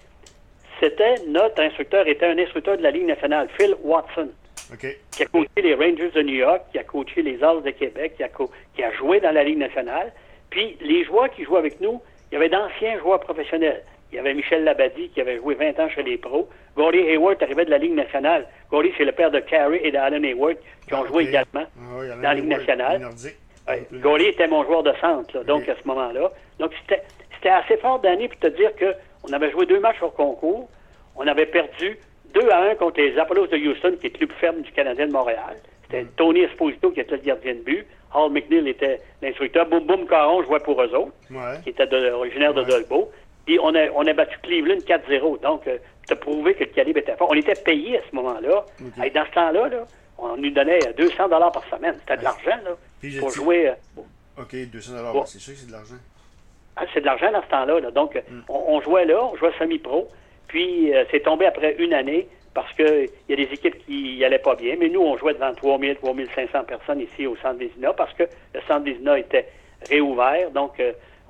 c'était 0.81 1.16
notre 1.28 1.62
instructeur, 1.62 2.07
était 2.07 2.25
un 2.25 2.38
instructeur 2.38 2.78
de 2.78 2.83
la 2.83 2.92
Ligue 2.92 3.06
nationale, 3.06 3.48
Phil 3.57 3.75
Watson. 3.83 4.30
Qui 4.80 5.24
a 5.24 5.25
coaché 5.25 5.50
les 5.57 5.75
Rangers 5.75 6.12
de 6.12 6.22
New 6.22 6.36
York, 6.36 6.62
qui 6.72 6.80
a 6.80 6.83
coaché 6.83 7.22
les 7.22 7.44
As 7.44 7.56
de 7.56 7.72
Québec, 7.72 8.13
qui 8.16 8.24
a, 8.24 8.30
qui 8.30 8.83
a 8.83 8.92
joué 8.94 9.19
dans 9.19 9.31
la 9.31 9.44
Ligue 9.44 9.57
nationale. 9.57 10.13
Puis 10.50 10.78
les 10.81 11.04
joueurs 11.04 11.30
qui 11.30 11.44
jouaient 11.44 11.60
avec 11.60 11.81
nous, 11.81 12.01
il 12.31 12.36
y 12.36 12.38
avait 12.38 12.50
d'anciens 12.50 12.98
joueurs 13.00 13.19
professionnels. 13.19 13.83
Il 14.12 14.16
y 14.16 14.19
avait 14.19 14.33
Michel 14.33 14.63
Labadie 14.63 15.10
qui 15.10 15.22
avait 15.22 15.38
joué 15.38 15.56
20 15.56 15.80
ans 15.80 15.89
chez 15.89 16.04
les 16.04 16.18
pros. 16.18 16.48
Gordie 16.75 17.00
Hayward 17.00 17.42
arrivait 17.42 17.66
de 17.66 17.69
la 17.69 17.77
Ligue 17.77 17.95
nationale. 17.95 18.48
Gordie, 18.69 18.92
c'est 18.98 19.06
le 19.06 19.12
père 19.12 19.31
de 19.31 19.39
Carey 19.39 19.81
et 19.84 19.92
d'Alan 19.92 20.24
Hayward 20.24 20.57
qui 20.88 20.94
ont 20.94 21.04
ah, 21.04 21.07
joué 21.07 21.24
également 21.24 21.66
ah 21.77 22.16
dans 22.16 22.22
la 22.22 22.34
Ligue 22.34 22.48
nationale. 22.48 23.10
Ouais, 23.68 24.24
était 24.25 24.48
mon 24.48 24.63
joueur 24.63 24.84
de 24.84 24.94
centre, 25.00 25.44
donc 25.44 25.68
à 25.69 25.75
ce 25.81 25.88
moment-là. 25.88 26.31
Donc 26.60 26.72
c'était 26.88 27.50
assez 27.50 27.77
fort 27.77 28.00
d'année 28.00 28.27
pour 28.27 28.39
te 28.39 28.48
dire 28.48 28.75
qu'on 29.22 29.34
avait 29.34 29.52
joué 29.52 29.66
deux 29.66 29.80
matchs 29.80 30.02
au 30.02 30.10
concours. 30.10 30.70
On 31.16 31.28
avait 31.28 31.46
perdu 31.46 31.98
2 32.34 32.50
à 32.50 32.72
1 32.72 32.76
contre 32.76 33.00
les 33.02 33.18
Apollos 33.18 33.48
de 33.48 33.58
Houston, 33.58 33.96
qui 34.00 34.08
est 34.08 34.20
le 34.20 34.28
plus 34.28 34.38
ferme 34.38 34.62
du 34.62 34.72
Canadien 34.72 35.08
de 35.08 35.12
Montréal. 35.12 35.58
C'était 35.84 36.06
Tony 36.16 36.42
Esposito 36.42 36.92
qui 36.92 37.02
était 37.02 37.18
le 37.18 37.22
gardien 37.22 37.54
de 37.56 37.60
but. 37.60 37.86
Hall 38.14 38.32
McNeil 38.32 38.68
était 38.70 39.00
l'instructeur. 39.22 39.68
Boum 39.68 39.86
Boum 39.86 40.06
Caron 40.08 40.44
jouait 40.44 40.60
pour 40.60 40.82
eux 40.82 40.94
autres, 40.96 41.14
qui 41.64 41.70
était 41.70 41.94
originaire 42.12 42.54
de 42.54 42.64
Dolbeau. 42.64 43.12
Puis 43.46 43.58
on 43.62 43.74
a, 43.76 43.90
on 43.96 44.06
a 44.06 44.14
battu 44.14 44.38
Cleveland 44.44 44.78
4-0. 44.86 45.42
Donc, 45.42 45.68
euh, 45.68 45.78
tu 46.08 46.14
as 46.14 46.16
prouvé 46.16 46.54
que 46.54 46.64
le 46.64 46.70
calibre 46.70 47.00
était 47.00 47.16
fort. 47.16 47.30
On 47.32 47.36
était 47.36 47.56
payé 47.56 47.98
à 47.98 48.02
ce 48.10 48.16
moment-là. 48.16 48.66
Et 49.04 49.10
dans 49.10 49.26
ce 49.26 49.32
temps-là, 49.32 49.68
là, 49.70 49.88
on 50.18 50.38
nous 50.38 50.52
donnait 50.52 50.80
200 50.98 51.28
dollars 51.30 51.52
par 51.52 51.64
semaine. 51.66 51.96
C'était 52.00 52.18
de 52.18 52.24
l'argent 52.24 52.60
là, 52.64 52.76
pour 53.20 53.32
jouer. 53.32 53.70
Euh, 53.70 54.02
OK, 54.42 54.56
200 54.72 54.94
dollars. 54.94 55.28
C'est 55.28 55.40
sûr 55.40 55.54
que 55.54 55.60
c'est 55.60 55.68
de 55.68 55.72
l'argent. 55.72 55.96
Ah, 56.75 56.86
c'est 56.94 57.01
de 57.01 57.06
l'argent 57.06 57.32
dans 57.32 57.42
ce 57.42 57.48
temps-là. 57.48 57.92
Donc, 57.92 58.16
mm. 58.16 58.42
on, 58.50 58.82
jouait 58.82 59.06
là, 59.06 59.24
on 59.24 59.36
jouait 59.36 59.51
semi-pro. 59.60 60.08
Puis, 60.48 60.94
euh, 60.94 61.04
c'est 61.12 61.22
tombé 61.22 61.46
après 61.46 61.75
une 61.80 61.94
année 61.94 62.28
parce 62.54 62.72
qu'il 62.74 63.10
y 63.30 63.34
a 63.34 63.36
des 63.36 63.50
équipes 63.54 63.78
qui 63.86 64.20
n'allaient 64.20 64.40
pas 64.40 64.56
bien. 64.56 64.75
Mais 64.80 64.90
nous, 64.90 65.01
on 65.01 65.18
jouait 65.18 65.34
devant 65.34 65.54
3000, 65.54 65.96
3500 65.98 66.63
personnes 66.66 67.01
ici 67.01 67.28
au 67.28 67.36
Centre 67.38 67.60
Vézina 67.60 67.94
parce 67.94 68.13
que 68.13 68.24
le 68.24 68.62
Centre 68.68 68.86
Vézina 68.86 69.18
était 69.18 69.48
réouvert. 69.90 70.51
Donc, 70.51 70.82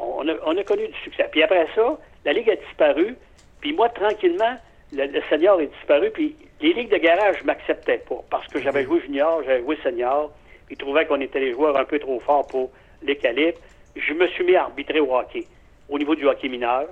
on 0.02 0.58
a, 0.58 0.64
connu 0.64 0.88
du 0.88 1.00
succès. 1.04 1.28
Puis 1.32 1.44
après 1.44 1.68
ça, 1.76 1.98
la 2.26 2.34
Ligue 2.34 2.50
a 2.50 2.56
disparu. 2.56 3.16
Puis 3.60 3.74
moi, 3.74 3.90
tranquillement, 3.90 4.58
le, 4.94 5.22
senior 5.30 5.62
est 5.62 5.68
disparu. 5.68 6.10
Puis 6.12 6.36
les 6.62 6.74
ligues 6.74 6.92
de 6.92 6.98
garage 6.98 7.42
ne 7.42 7.48
m'acceptaient 7.48 8.04
pas 8.10 8.22
parce 8.30 8.48
que 8.48 8.60
j'avais 8.60 8.84
joué 8.84 9.02
junior, 9.02 9.42
j'avais 9.46 9.62
joué 9.62 9.78
senior. 9.84 10.32
Ils 10.70 10.78
trouvaient 10.78 11.06
qu'on 11.06 11.22
était 11.22 11.40
les 11.40 11.52
joueurs 11.54 11.78
un 11.78 11.86
peu 11.86 12.00
trop 12.00 12.20
forts 12.20 12.48
pour 12.48 12.72
les 13.04 13.16
calibres. 13.16 13.60
Je 13.96 14.14
me 14.14 14.28
suis 14.28 14.44
mis 14.44 14.56
à 14.56 14.64
arbitrer 14.64 15.00
au 15.00 15.16
hockey, 15.16 15.46
au 15.90 15.98
niveau 15.98 16.16
du 16.16 16.28
hockey 16.28 16.48
mineur. 16.48 16.88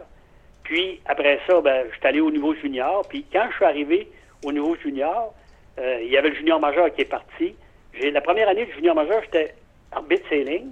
Puis 0.64 1.00
après 1.06 1.40
ça, 1.48 1.62
ben, 1.62 1.86
je 1.92 1.98
suis 1.98 2.08
allé 2.08 2.22
au 2.22 2.32
niveau 2.32 2.54
junior. 2.54 3.06
Puis 3.08 3.26
quand 3.32 3.48
je 3.50 3.56
suis 3.56 3.66
arrivé 3.66 4.08
au 4.44 4.52
niveau 4.52 4.76
junior, 4.76 5.34
euh, 5.80 6.00
il 6.02 6.12
y 6.12 6.18
avait 6.18 6.30
le 6.30 6.36
junior 6.36 6.60
majeur 6.60 6.94
qui 6.94 7.02
est 7.02 7.06
parti. 7.06 7.56
J'ai 7.94 8.12
la 8.12 8.22
première 8.22 8.50
année 8.50 8.66
du 8.66 8.74
junior 8.74 8.96
majeur, 8.96 9.22
j'étais 9.24 9.54
arbitre 9.92 10.28
sailing. 10.30 10.72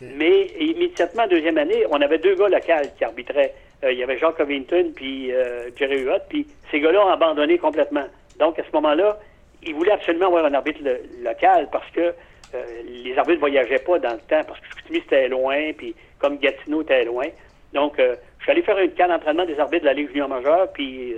Mais 0.00 0.46
immédiatement, 0.58 1.26
deuxième 1.26 1.58
année, 1.58 1.84
on 1.90 2.00
avait 2.00 2.18
deux 2.18 2.34
gars 2.36 2.48
locaux 2.48 2.88
qui 2.96 3.04
arbitraient. 3.04 3.54
Euh, 3.84 3.92
il 3.92 3.98
y 3.98 4.02
avait 4.02 4.18
Jean 4.18 4.32
Covington 4.32 4.92
puis 4.94 5.32
euh, 5.32 5.70
Jerry 5.76 6.02
Huot, 6.02 6.20
puis 6.28 6.46
ces 6.70 6.80
gars-là 6.80 7.06
ont 7.06 7.10
abandonné 7.10 7.58
complètement. 7.58 8.06
Donc, 8.38 8.58
à 8.58 8.62
ce 8.64 8.70
moment-là, 8.74 9.18
ils 9.62 9.74
voulaient 9.74 9.92
absolument 9.92 10.26
avoir 10.26 10.44
un 10.44 10.54
arbitre 10.54 10.80
local 11.22 11.68
parce 11.72 11.88
que 11.90 12.14
euh, 12.54 12.64
les 12.84 13.16
arbitres 13.16 13.36
ne 13.36 13.40
voyageaient 13.40 13.78
pas 13.78 13.98
dans 13.98 14.12
le 14.12 14.18
temps, 14.18 14.44
parce 14.46 14.60
que 14.60 14.66
Chicoutimi, 14.66 15.00
c'était 15.00 15.28
loin, 15.28 15.72
puis 15.76 15.94
comme 16.18 16.38
Gatineau 16.38 16.82
était 16.82 17.04
loin. 17.04 17.26
Donc, 17.72 17.96
je 17.98 18.42
suis 18.42 18.50
allé 18.50 18.62
faire 18.62 18.78
une 18.78 18.92
canne 18.92 19.10
d'entraînement 19.10 19.44
des 19.44 19.58
arbitres 19.58 19.82
de 19.82 19.88
la 19.88 19.92
Ligue 19.92 20.08
junior 20.08 20.28
majeure, 20.28 20.72
puis 20.72 21.14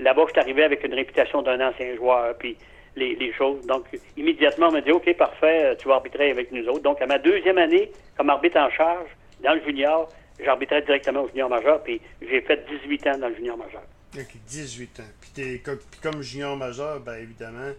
là-bas, 0.00 0.24
je 0.26 0.32
suis 0.32 0.40
arrivé 0.40 0.64
avec 0.64 0.82
une 0.82 0.94
réputation 0.94 1.40
d'un 1.42 1.60
ancien 1.68 1.94
joueur, 1.94 2.36
puis 2.36 2.56
les, 2.96 3.32
choses. 3.32 3.64
Donc, 3.66 3.86
immédiatement, 4.16 4.68
on 4.68 4.72
m'a 4.72 4.80
dit, 4.80 4.92
OK, 4.92 5.12
parfait, 5.16 5.64
euh, 5.64 5.74
tu 5.76 5.88
vas 5.88 5.94
arbitrer 5.94 6.30
avec 6.30 6.52
nous 6.52 6.66
autres. 6.68 6.82
Donc, 6.82 7.00
à 7.02 7.06
ma 7.06 7.18
deuxième 7.18 7.58
année, 7.58 7.90
comme 8.16 8.30
arbitre 8.30 8.58
en 8.58 8.70
charge, 8.70 9.08
dans 9.42 9.54
le 9.54 9.62
junior, 9.64 10.08
j'arbitrais 10.42 10.82
directement 10.82 11.22
au 11.22 11.28
junior 11.28 11.48
majeur, 11.48 11.82
puis 11.82 12.00
j'ai 12.22 12.40
fait 12.40 12.64
18 12.82 13.06
ans 13.08 13.18
dans 13.18 13.28
le 13.28 13.34
junior 13.34 13.56
majeur. 13.56 13.82
18 14.46 15.00
ans. 15.00 15.02
Puis, 15.20 15.60
comme 16.00 16.22
junior 16.22 16.56
majeur, 16.56 17.00
ben 17.00 17.14
évidemment, 17.14 17.58
euh, 17.58 17.72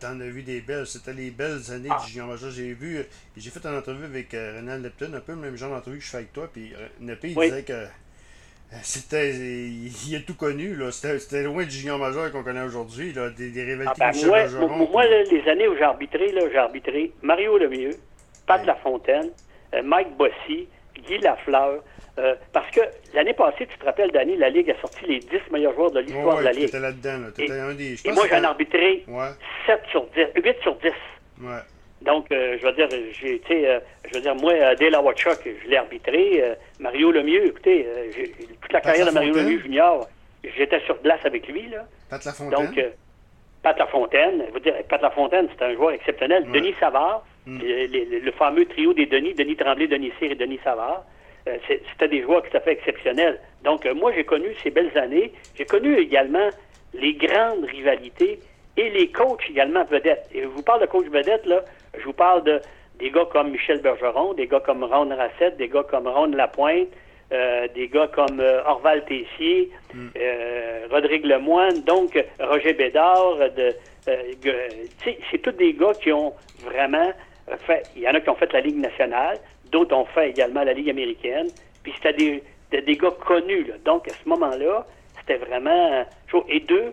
t'en 0.00 0.20
as 0.20 0.26
vu 0.26 0.42
des 0.42 0.60
belles. 0.60 0.86
C'était 0.86 1.12
les 1.12 1.30
belles 1.30 1.70
années 1.70 1.88
du 1.88 2.10
junior 2.10 2.28
majeur. 2.28 2.50
J'ai 2.50 2.72
vu, 2.72 3.04
j'ai 3.36 3.50
fait 3.50 3.64
une 3.66 3.76
entrevue 3.76 4.04
avec 4.04 4.34
euh, 4.34 4.58
Renan 4.58 4.78
Lepton, 4.78 5.12
un 5.14 5.20
peu 5.20 5.32
le 5.32 5.38
même 5.38 5.56
genre 5.56 5.70
d'entrevue 5.70 5.98
que 5.98 6.04
je 6.04 6.10
fais 6.10 6.18
avec 6.18 6.32
toi. 6.32 6.48
Puis 6.52 6.72
Nepé, 7.00 7.30
il 7.30 7.38
disait 7.38 7.62
que 7.62 7.86
c'était. 8.82 9.32
Il 9.34 10.16
a 10.16 10.20
tout 10.20 10.34
connu, 10.34 10.74
là. 10.74 10.90
C'était 10.90 11.42
loin 11.42 11.64
du 11.64 11.70
junior 11.70 11.98
majeur 11.98 12.30
qu'on 12.32 12.42
connaît 12.42 12.62
aujourd'hui, 12.62 13.12
là. 13.12 13.30
Des, 13.30 13.50
des 13.50 13.64
rivalités 13.64 13.94
ah 14.00 14.10
ben 14.12 14.26
moi, 14.68 14.86
moi, 14.86 15.04
les 15.06 15.48
années 15.48 15.68
où 15.68 15.76
j'ai 15.76 15.82
arbitré, 15.82 16.32
là, 16.32 16.42
j'ai 16.50 16.58
arbitré 16.58 17.12
Mario 17.22 17.58
Lemieux, 17.58 17.96
Pat 18.46 18.64
Lafontaine, 18.64 19.30
Mike 19.84 20.16
Bossy, 20.16 20.68
Guy 21.06 21.18
Lafleur, 21.18 21.82
euh, 22.18 22.34
parce 22.52 22.70
que 22.70 22.80
l'année 23.14 23.32
passée, 23.32 23.66
tu 23.66 23.78
te 23.78 23.84
rappelles, 23.84 24.10
Danny, 24.10 24.36
la 24.36 24.50
Ligue 24.50 24.70
a 24.70 24.80
sorti 24.80 25.06
les 25.06 25.18
10 25.18 25.28
meilleurs 25.50 25.74
joueurs 25.74 25.90
de 25.90 26.00
l'histoire 26.00 26.38
de 26.38 26.44
la 26.44 26.52
Ligue. 26.52 26.72
là-dedans. 26.74 27.30
Et, 27.38 27.50
un 27.50 27.74
des, 27.74 27.94
et 28.06 28.12
moi, 28.12 28.26
j'en 28.28 28.42
ai 28.42 28.44
arbitré 28.44 29.04
7 29.66 29.80
sur 29.90 30.06
10, 30.08 30.42
8 30.42 30.56
sur 30.62 30.74
10. 30.76 30.90
Ouais. 31.40 31.50
Donc, 32.02 32.30
euh, 32.30 32.58
je 32.60 32.66
veux 32.66 32.72
dire, 32.72 32.88
j'ai, 32.90 33.40
euh, 33.50 33.80
je 34.04 34.14
veux 34.14 34.20
dire, 34.20 34.34
moi, 34.34 34.74
Dale 34.74 34.94
Awachuk, 34.94 35.38
je 35.44 35.68
l'ai 35.68 35.76
arbitré. 35.76 36.42
Mario 36.80 37.12
Lemieux, 37.12 37.46
écoutez, 37.46 37.86
toute 38.60 38.72
la 38.72 38.80
carrière 38.80 39.06
de 39.06 39.12
Mario 39.12 39.34
Lemieux 39.34 39.60
Junior, 39.60 40.06
j'étais 40.56 40.80
sur 40.80 40.98
place 40.98 41.24
avec 41.24 41.48
lui, 41.48 41.68
là. 41.68 41.86
Pat 42.10 42.22
Lafontaine? 42.24 42.66
Donc, 42.66 42.84
Pat 43.62 43.78
Lafontaine, 43.78 44.44
je 44.48 44.52
veux 44.52 44.60
dire, 44.60 44.74
Pat 44.88 45.00
Lafontaine, 45.00 45.48
c'est 45.56 45.64
un 45.64 45.74
joueur 45.74 45.92
exceptionnel. 45.92 46.44
Denis 46.52 46.74
Savard, 46.78 47.24
mm. 47.46 47.58
le, 47.62 48.30
fameux 48.32 48.66
trio 48.66 48.92
des 48.92 49.06
Denis, 49.06 49.34
Denis 49.34 49.56
Tremblay, 49.56 49.86
Denis 49.86 50.12
Cyr 50.18 50.32
et 50.32 50.34
Denis 50.34 50.60
Savard. 50.62 51.04
Euh, 51.48 51.56
c'était 51.66 52.08
des 52.08 52.22
joueurs 52.22 52.42
tout 52.42 52.56
à 52.56 52.60
fait 52.60 52.72
exceptionnels. 52.72 53.40
Donc, 53.64 53.84
euh, 53.84 53.94
moi, 53.94 54.12
j'ai 54.14 54.24
connu 54.24 54.54
ces 54.62 54.70
belles 54.70 54.96
années. 54.96 55.32
J'ai 55.56 55.64
connu 55.64 55.96
également 55.98 56.48
les 56.94 57.14
grandes 57.14 57.64
rivalités 57.64 58.38
et 58.76 58.90
les 58.90 59.10
coachs 59.10 59.42
également 59.50 59.84
vedettes. 59.84 60.28
Et 60.32 60.42
je 60.42 60.46
vous 60.46 60.62
parle 60.62 60.82
de 60.82 60.86
coach 60.86 61.06
vedette, 61.06 61.44
là, 61.46 61.64
je 61.98 62.04
vous 62.04 62.12
parle 62.12 62.44
de 62.44 62.60
des 62.98 63.10
gars 63.10 63.26
comme 63.32 63.50
Michel 63.50 63.80
Bergeron, 63.80 64.34
des 64.34 64.46
gars 64.46 64.60
comme 64.60 64.84
Ron 64.84 65.08
Rassette, 65.08 65.56
des 65.56 65.68
gars 65.68 65.82
comme 65.82 66.06
Ron 66.06 66.26
Lapointe, 66.26 66.88
euh, 67.32 67.66
des 67.74 67.88
gars 67.88 68.06
comme 68.06 68.40
Orval 68.66 69.04
Tessier, 69.06 69.70
mm. 69.92 70.08
Rodrigue 70.90 71.24
Lemoine, 71.24 71.82
donc 71.82 72.22
Roger 72.38 72.74
Bédard. 72.74 73.38
C'est 74.04 75.38
tous 75.42 75.52
des 75.52 75.72
gars 75.72 75.94
qui 75.94 76.12
ont 76.12 76.34
vraiment 76.60 77.12
fait. 77.66 77.82
Il 77.96 78.02
y 78.02 78.08
en 78.08 78.14
a 78.14 78.20
qui 78.20 78.28
ont 78.28 78.36
fait 78.36 78.52
la 78.52 78.60
Ligue 78.60 78.78
nationale, 78.78 79.38
D'autres 79.72 79.96
ont 79.96 80.04
fait 80.04 80.30
également 80.30 80.62
la 80.62 80.74
Ligue 80.74 80.90
américaine. 80.90 81.48
Puis 81.82 81.92
c'était 81.96 82.12
des, 82.12 82.42
des, 82.80 82.96
gars 82.96 83.10
connus. 83.26 83.64
Là. 83.64 83.74
Donc, 83.84 84.06
à 84.08 84.12
ce 84.12 84.28
moment-là, 84.28 84.86
c'était 85.18 85.36
vraiment 85.36 86.06
chaud. 86.30 86.44
Et 86.48 86.60
deux, 86.60 86.92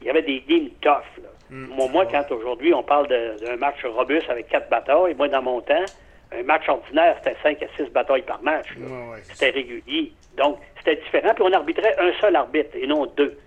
il 0.00 0.08
y 0.08 0.10
avait 0.10 0.22
des 0.22 0.42
games 0.46 0.68
tough. 0.80 1.22
Là. 1.22 1.28
Hmm. 1.48 1.68
moi, 1.92 2.04
quand 2.06 2.24
aujourd'hui, 2.32 2.74
on 2.74 2.82
parle 2.82 3.06
d'un 3.06 3.56
match 3.56 3.84
robuste 3.84 4.28
avec 4.28 4.48
quatre 4.48 4.68
batailles, 4.68 5.14
moi, 5.14 5.28
dans 5.28 5.42
mon 5.42 5.60
temps, 5.60 5.84
un 6.32 6.42
match 6.42 6.68
ordinaire, 6.68 7.16
c'était 7.22 7.36
cinq 7.42 7.62
à 7.62 7.66
six 7.76 7.88
batailles 7.92 8.22
par 8.22 8.42
match. 8.42 8.66
c'était 9.22 9.50
régulier. 9.50 10.12
Donc, 10.36 10.58
c'était 10.78 10.96
différent. 10.96 11.32
Puis 11.34 11.44
on 11.44 11.52
arbitrait 11.52 11.94
un 11.98 12.12
seul 12.20 12.34
arbitre 12.36 12.70
et 12.74 12.86
non 12.86 13.06
deux. 13.06 13.38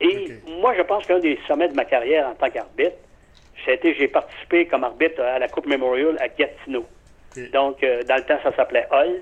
Et 0.00 0.28
moi, 0.60 0.74
je 0.76 0.82
pense 0.82 1.06
qu'un 1.06 1.20
des 1.20 1.38
sommets 1.46 1.68
de 1.68 1.74
ma 1.74 1.84
carrière 1.84 2.26
en 2.28 2.34
tant 2.34 2.50
qu'arbitre, 2.50 2.96
c'était 3.64 3.94
j'ai 3.94 4.08
participé 4.08 4.66
comme 4.66 4.82
arbitre 4.82 5.20
à 5.20 5.38
la 5.38 5.48
Coupe 5.48 5.66
Memorial 5.66 6.16
à 6.18 6.28
Gatineau. 6.28 6.84
Donc, 7.52 7.82
euh, 7.82 8.02
dans 8.02 8.16
le 8.16 8.22
temps, 8.22 8.38
ça 8.42 8.54
s'appelait 8.54 8.86
Hall. 8.90 9.20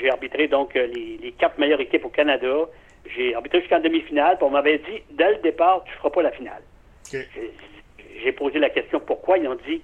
J'ai 0.00 0.10
arbitré 0.10 0.48
donc 0.48 0.76
euh, 0.76 0.86
les, 0.86 1.32
quatre 1.38 1.58
meilleures 1.58 1.80
équipes 1.80 2.04
au 2.04 2.08
Canada. 2.08 2.66
J'ai 3.14 3.34
arbitré 3.34 3.60
jusqu'en 3.60 3.80
demi-finale. 3.80 4.38
on 4.40 4.50
m'avait 4.50 4.78
dit, 4.78 5.02
dès 5.10 5.32
le 5.32 5.36
départ, 5.38 5.82
tu 5.84 5.92
ne 5.92 5.96
feras 5.96 6.10
pas 6.10 6.22
la 6.22 6.30
finale. 6.30 6.62
J'ai 8.22 8.32
posé 8.32 8.58
la 8.58 8.70
question 8.70 9.00
pourquoi? 9.00 9.38
Ils 9.38 9.48
ont 9.48 9.58
dit, 9.66 9.82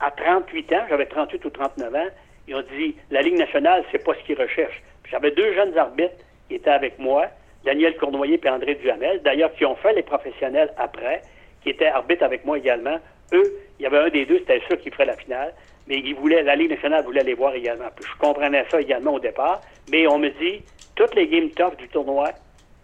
à 0.00 0.10
38 0.10 0.72
ans, 0.72 0.84
j'avais 0.88 1.06
38 1.06 1.44
ou 1.44 1.50
39 1.50 1.94
ans, 1.94 2.08
ils 2.48 2.54
ont 2.54 2.64
dit, 2.76 2.96
la 3.10 3.22
Ligue 3.22 3.38
nationale, 3.38 3.84
c'est 3.92 4.02
pas 4.04 4.14
ce 4.14 4.24
qu'ils 4.24 4.40
recherchent. 4.40 4.82
J'avais 5.10 5.30
deux 5.30 5.54
jeunes 5.54 5.76
arbitres 5.76 6.16
qui 6.48 6.56
étaient 6.56 6.70
avec 6.70 6.98
moi, 6.98 7.26
Daniel 7.64 7.96
Cournoyer 7.96 8.40
et 8.42 8.48
André 8.48 8.74
Duhamel, 8.74 9.22
d'ailleurs, 9.22 9.52
qui 9.54 9.64
ont 9.64 9.76
fait 9.76 9.92
les 9.92 10.02
professionnels 10.02 10.72
après, 10.76 11.22
qui 11.62 11.70
étaient 11.70 11.86
arbitres 11.86 12.24
avec 12.24 12.44
moi 12.44 12.58
également. 12.58 12.98
Eux, 13.32 13.52
il 13.82 13.84
y 13.84 13.86
avait 13.86 13.98
un 13.98 14.10
des 14.10 14.24
deux, 14.24 14.38
c'était 14.38 14.62
sûr 14.68 14.78
qui 14.80 14.90
ferait 14.90 15.06
la 15.06 15.16
finale 15.16 15.52
mais 15.86 15.98
il 15.98 16.14
voulait, 16.14 16.42
la 16.42 16.56
Ligue 16.56 16.70
nationale 16.70 17.04
voulait 17.04 17.24
les 17.24 17.34
voir 17.34 17.54
également. 17.54 17.88
je 18.00 18.18
comprenais 18.18 18.64
ça 18.70 18.80
également 18.80 19.14
au 19.14 19.20
départ, 19.20 19.60
mais 19.90 20.06
on 20.06 20.18
me 20.18 20.28
dit, 20.28 20.62
toutes 20.94 21.14
les 21.14 21.26
games 21.26 21.50
tough 21.50 21.76
du 21.76 21.88
tournoi, 21.88 22.30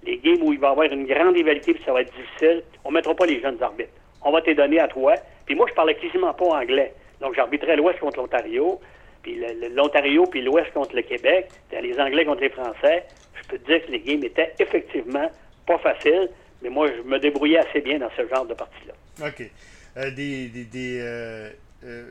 les 0.04 0.18
games 0.18 0.42
où 0.42 0.52
il 0.52 0.58
va 0.58 0.68
y 0.68 0.70
avoir 0.70 0.92
une 0.92 1.06
grande 1.06 1.34
rivalité 1.34 1.74
puis 1.74 1.82
ça 1.84 1.92
va 1.92 2.02
être 2.02 2.12
difficile, 2.14 2.62
on 2.84 2.90
ne 2.90 2.94
mettra 2.94 3.14
pas 3.14 3.26
les 3.26 3.40
jeunes 3.40 3.62
arbitres. 3.62 3.92
On 4.22 4.32
va 4.32 4.40
te 4.42 4.50
donner 4.50 4.80
à 4.80 4.88
toi. 4.88 5.14
Puis 5.46 5.54
moi, 5.54 5.66
je 5.68 5.74
parlais 5.74 5.94
quasiment 5.94 6.34
pas 6.34 6.46
anglais. 6.46 6.92
Donc, 7.20 7.34
j'arbitrais 7.34 7.76
l'Ouest 7.76 8.00
contre 8.00 8.18
l'Ontario, 8.18 8.80
puis 9.22 9.40
l'Ontario 9.74 10.26
puis 10.26 10.42
l'Ouest 10.42 10.72
contre 10.72 10.96
le 10.96 11.02
Québec, 11.02 11.48
les 11.72 12.00
Anglais 12.00 12.24
contre 12.24 12.42
les 12.42 12.50
Français. 12.50 13.04
Je 13.34 13.48
peux 13.48 13.58
te 13.58 13.66
dire 13.66 13.86
que 13.86 13.92
les 13.92 14.00
games 14.00 14.24
étaient 14.24 14.52
effectivement 14.58 15.30
pas 15.66 15.78
faciles, 15.78 16.28
mais 16.62 16.68
moi, 16.68 16.88
je 16.88 17.02
me 17.02 17.18
débrouillais 17.18 17.58
assez 17.58 17.80
bien 17.80 17.98
dans 17.98 18.10
ce 18.16 18.26
genre 18.28 18.46
de 18.46 18.54
partie-là. 18.54 18.94
OK. 19.26 19.50
Euh, 19.98 20.10
des, 20.12 20.48
des, 20.48 21.00
euh, 21.00 21.50
euh, 21.84 22.04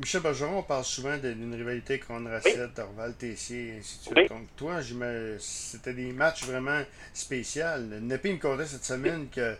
Michel 0.00 0.22
Bergeron, 0.22 0.58
on 0.58 0.62
parle 0.62 0.84
souvent 0.84 1.16
d'une 1.16 1.54
rivalité 1.54 1.98
contre 1.98 2.30
Racette, 2.30 2.78
Orval, 2.78 3.14
Tessier, 3.14 3.68
et 3.68 3.78
ainsi 3.78 3.98
de 3.98 4.14
suite. 4.14 4.28
Donc, 4.28 4.46
toi, 4.56 4.80
c'était 5.38 5.92
des 5.94 6.12
matchs 6.12 6.44
vraiment 6.44 6.80
spéciaux. 7.12 7.64
Nepi 8.00 8.32
me 8.32 8.38
contait 8.38 8.66
cette 8.66 8.84
semaine 8.84 9.26
que, 9.28 9.56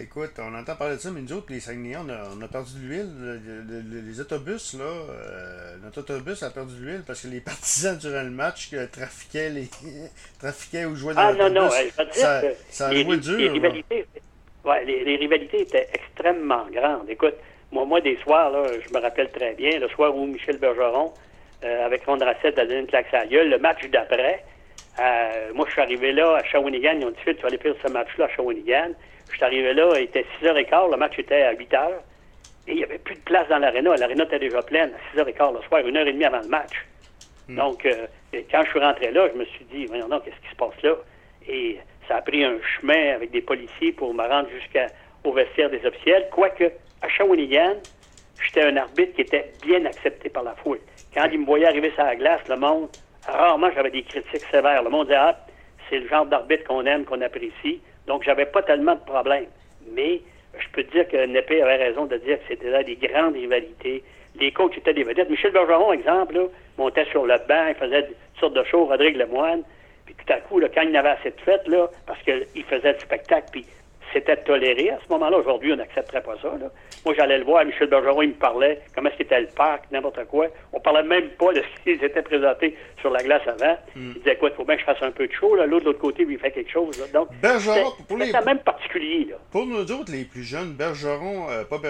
écoute, 0.00 0.32
on 0.38 0.52
entend 0.54 0.74
parler 0.74 0.96
de 0.96 1.00
ça, 1.00 1.12
mais 1.12 1.20
nous 1.20 1.32
autres, 1.32 1.52
les 1.52 1.60
Saguenayens, 1.60 2.04
on 2.06 2.08
a, 2.08 2.28
on 2.36 2.42
a 2.42 2.48
perdu 2.48 2.72
de 2.74 2.78
l'huile. 2.80 4.04
les 4.06 4.20
autobus, 4.20 4.74
là, 4.74 4.84
euh, 4.84 5.76
notre 5.84 6.00
autobus 6.00 6.42
a 6.42 6.50
perdu 6.50 6.74
de 6.74 6.84
l'huile 6.84 7.02
parce 7.06 7.22
que 7.22 7.28
les 7.28 7.40
partisans, 7.52 7.96
durant 7.96 8.22
le 8.22 8.30
match, 8.30 8.70
trafiquaient, 8.90 9.50
les, 9.50 9.68
trafiquaient 10.40 10.86
ou 10.86 10.96
jouaient 10.96 11.14
dans 11.14 11.20
Ah 11.20 11.32
non, 11.32 11.50
non, 11.50 11.70
je 11.70 12.02
dire 12.02 12.14
ça, 12.14 12.42
ça 12.70 12.92
les, 12.92 13.04
dur. 13.04 13.38
Les 13.38 13.48
rivalités, 13.48 14.06
ouais, 14.66 14.84
les, 14.84 15.04
les 15.04 15.16
rivalités 15.16 15.62
étaient 15.62 15.88
extrêmement 15.92 16.66
grandes. 16.70 17.08
Écoute, 17.08 17.34
moi, 17.72 17.84
moi, 17.84 18.00
des 18.00 18.16
soirs, 18.18 18.50
là, 18.50 18.66
je 18.86 18.94
me 18.94 19.00
rappelle 19.00 19.30
très 19.30 19.54
bien, 19.54 19.78
le 19.78 19.88
soir 19.88 20.14
où 20.16 20.26
Michel 20.26 20.58
Bergeron, 20.58 21.12
euh, 21.64 21.86
avec 21.86 22.04
Ron 22.04 22.18
Racette, 22.18 22.58
a 22.58 22.66
donné 22.66 22.80
une 22.80 22.86
claque 22.86 23.12
à 23.12 23.26
gueule, 23.26 23.50
le 23.50 23.58
match 23.58 23.84
d'après, 23.88 24.44
euh, 24.98 25.52
moi, 25.54 25.66
je 25.66 25.72
suis 25.72 25.80
arrivé 25.80 26.12
là 26.12 26.36
à 26.36 26.44
Shawinigan. 26.44 26.94
Ils 27.00 27.06
ont 27.06 27.10
dit, 27.10 27.16
tu 27.24 27.34
vas 27.34 27.48
aller 27.48 27.58
faire 27.58 27.74
ce 27.84 27.90
match-là 27.92 28.26
à 28.26 28.28
Shawinigan. 28.28 28.92
Je 29.28 29.34
suis 29.34 29.44
arrivé 29.44 29.74
là, 29.74 29.90
il 29.96 30.04
était 30.04 30.24
6h15, 30.40 30.90
le 30.90 30.96
match 30.96 31.18
était 31.18 31.42
à 31.42 31.54
8h. 31.54 31.90
Et 32.68 32.72
il 32.72 32.76
n'y 32.76 32.84
avait 32.84 32.98
plus 32.98 33.14
de 33.14 33.20
place 33.20 33.48
dans 33.48 33.58
l'aréna. 33.58 33.94
L'aréna 33.96 34.24
était 34.24 34.38
déjà 34.38 34.62
pleine 34.62 34.90
à 34.94 35.16
6h15 35.16 35.54
le 35.54 35.62
soir, 35.62 35.86
une 35.86 35.96
heure 35.96 36.06
et 36.06 36.12
demie 36.12 36.24
avant 36.24 36.40
le 36.40 36.48
match. 36.48 36.86
Hmm. 37.48 37.56
Donc, 37.56 37.84
euh, 37.84 38.06
quand 38.50 38.62
je 38.64 38.70
suis 38.70 38.80
rentré 38.80 39.10
là, 39.12 39.28
je 39.32 39.38
me 39.38 39.44
suis 39.44 39.64
dit, 39.66 39.86
voyons 39.86 40.08
donc, 40.08 40.24
qu'est-ce 40.24 40.40
qui 40.40 40.50
se 40.50 40.56
passe 40.56 40.82
là? 40.82 40.94
Et 41.48 41.78
ça 42.08 42.16
a 42.16 42.22
pris 42.22 42.44
un 42.44 42.58
chemin 42.62 43.14
avec 43.14 43.30
des 43.30 43.40
policiers 43.40 43.92
pour 43.92 44.14
me 44.14 44.22
rendre 44.22 44.48
jusqu'au 44.50 45.32
vestiaire 45.32 45.70
des 45.70 45.84
officiels. 45.84 46.28
Quoique, 46.30 46.64
à 47.02 47.08
Shawinigan, 47.08 47.74
j'étais 48.42 48.62
un 48.62 48.76
arbitre 48.76 49.14
qui 49.14 49.22
était 49.22 49.52
bien 49.62 49.84
accepté 49.84 50.28
par 50.28 50.44
la 50.44 50.54
foule. 50.56 50.78
Quand 51.14 51.28
il 51.32 51.40
me 51.40 51.46
voyait 51.46 51.66
arriver 51.66 51.90
sur 51.94 52.04
la 52.04 52.16
glace, 52.16 52.40
le 52.48 52.56
monde, 52.56 52.88
rarement 53.26 53.70
j'avais 53.74 53.90
des 53.90 54.02
critiques 54.02 54.46
sévères. 54.50 54.82
Le 54.82 54.90
monde 54.90 55.06
disait, 55.06 55.18
ah, 55.18 55.38
c'est 55.88 55.98
le 55.98 56.08
genre 56.08 56.26
d'arbitre 56.26 56.64
qu'on 56.64 56.84
aime, 56.86 57.04
qu'on 57.04 57.20
apprécie. 57.20 57.80
Donc, 58.06 58.22
j'avais 58.24 58.46
pas 58.46 58.62
tellement 58.62 58.94
de 58.94 59.00
problèmes. 59.00 59.46
Mais 59.92 60.20
je 60.58 60.68
peux 60.72 60.82
dire 60.84 61.08
que 61.08 61.26
Népé 61.26 61.62
avait 61.62 61.76
raison 61.76 62.06
de 62.06 62.16
dire 62.18 62.38
que 62.38 62.44
c'était 62.48 62.70
là 62.70 62.82
des 62.82 62.96
grandes 62.96 63.34
rivalités. 63.34 64.02
Les 64.38 64.52
coachs 64.52 64.76
étaient 64.76 64.94
des 64.94 65.04
vedettes. 65.04 65.30
Michel 65.30 65.52
Bergeron, 65.52 65.92
exemple, 65.92 66.50
montait 66.78 67.06
sur 67.06 67.26
le 67.26 67.36
banc, 67.48 67.66
il 67.68 67.74
faisait 67.74 68.00
une 68.00 68.40
sorte 68.40 68.54
de 68.54 68.64
show, 68.64 68.84
Rodrigue 68.84 69.16
Lemoine. 69.16 69.62
Puis 70.06 70.14
tout 70.14 70.32
à 70.32 70.40
coup, 70.40 70.60
quand 70.74 70.82
il 70.82 70.96
avait 70.96 71.10
assez 71.10 71.30
de 71.30 71.40
fête, 71.40 71.66
là, 71.68 71.88
parce 72.06 72.22
qu'il 72.22 72.64
faisait 72.64 72.92
le 72.92 72.98
spectacle, 72.98 73.48
puis 73.52 73.66
c'était 74.12 74.36
toléré 74.36 74.90
à 74.90 74.98
ce 75.04 75.12
moment-là. 75.12 75.38
Aujourd'hui, 75.38 75.72
on 75.72 75.76
n'accepterait 75.76 76.22
pas 76.22 76.36
ça. 76.40 76.52
Moi, 77.04 77.14
j'allais 77.16 77.38
le 77.38 77.44
voir, 77.44 77.64
Michel 77.64 77.88
Bergeron, 77.88 78.22
il 78.22 78.28
me 78.30 78.34
parlait 78.34 78.80
comment 78.94 79.10
est-ce 79.10 79.18
qu'était 79.18 79.40
le 79.40 79.48
parc, 79.48 79.90
n'importe 79.90 80.24
quoi. 80.26 80.46
On 80.72 80.80
parlait 80.80 81.02
même 81.02 81.28
pas 81.30 81.52
de 81.52 81.60
ce 81.60 81.82
qu'ils 81.82 82.02
étaient 82.02 82.22
présentés 82.22 82.76
sur 83.00 83.10
la 83.10 83.22
glace 83.22 83.42
avant. 83.46 83.76
Hmm. 83.94 84.12
Il 84.14 84.22
disait, 84.22 84.36
quoi, 84.36 84.50
il 84.50 84.54
faut 84.54 84.64
bien 84.64 84.76
que 84.76 84.82
je 84.82 84.86
fasse 84.86 85.02
un 85.02 85.10
peu 85.10 85.26
de 85.26 85.32
chaud. 85.32 85.56
L'autre, 85.56 85.80
de 85.80 85.84
l'autre 85.86 85.98
côté, 85.98 86.24
lui, 86.24 86.34
il 86.34 86.40
fait 86.40 86.52
quelque 86.52 86.70
chose. 86.70 87.02
Donc, 87.12 87.28
Bergeron, 87.42 87.92
pour 88.08 88.16
les... 88.16 88.32
même 88.32 88.60
particulier. 88.60 89.34
Pour 89.50 89.66
nous 89.66 89.90
autres, 89.92 90.12
les 90.12 90.24
plus 90.24 90.44
jeunes, 90.44 90.72
Bergeron, 90.72 91.50
euh, 91.50 91.64
pas 91.64 91.80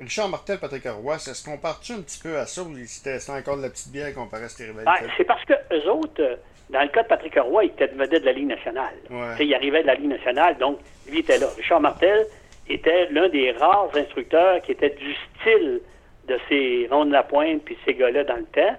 Richard 0.00 0.30
Martel, 0.30 0.58
Patrick 0.58 0.84
Roy, 0.86 1.16
est-ce 1.16 1.44
qu'on 1.44 1.58
part-tu 1.58 1.92
un 1.92 2.00
petit 2.00 2.20
peu 2.20 2.38
à 2.38 2.46
ça 2.46 2.62
ou 2.62 2.74
c'était 2.86 3.18
encore 3.30 3.58
de 3.58 3.62
la 3.62 3.70
petite 3.70 3.92
bière 3.92 4.12
comparé 4.14 4.44
à 4.44 4.48
ces 4.48 4.64
rivalités? 4.64 4.90
Ben, 5.02 5.10
c'est 5.16 5.24
parce 5.24 5.44
que 5.44 5.52
eux 5.72 5.90
autres... 5.90 6.38
Dans 6.70 6.82
le 6.82 6.88
cas 6.88 7.02
de 7.02 7.08
Patrick 7.08 7.34
Roy, 7.36 7.64
il 7.64 7.70
était 7.70 7.86
vedette 7.86 8.20
de 8.20 8.26
la 8.26 8.32
Ligue 8.32 8.48
nationale. 8.48 8.94
Il 9.40 9.54
arrivait 9.54 9.82
de 9.82 9.86
la 9.86 9.94
Ligue 9.94 10.10
nationale, 10.10 10.56
donc 10.58 10.78
lui 11.10 11.20
était 11.20 11.38
là. 11.38 11.46
Richard 11.56 11.80
Martel 11.80 12.26
était 12.68 13.08
l'un 13.10 13.28
des 13.28 13.52
rares 13.52 13.90
instructeurs 13.94 14.60
qui 14.62 14.72
était 14.72 14.90
du 14.90 15.14
style 15.14 15.80
de 16.26 16.38
ces 16.48 16.86
ronds 16.90 17.06
de 17.06 17.12
la 17.12 17.22
pointe 17.22 17.62
puis 17.64 17.76
ces 17.86 17.94
gars-là 17.94 18.24
dans 18.24 18.36
le 18.36 18.44
temps. 18.44 18.76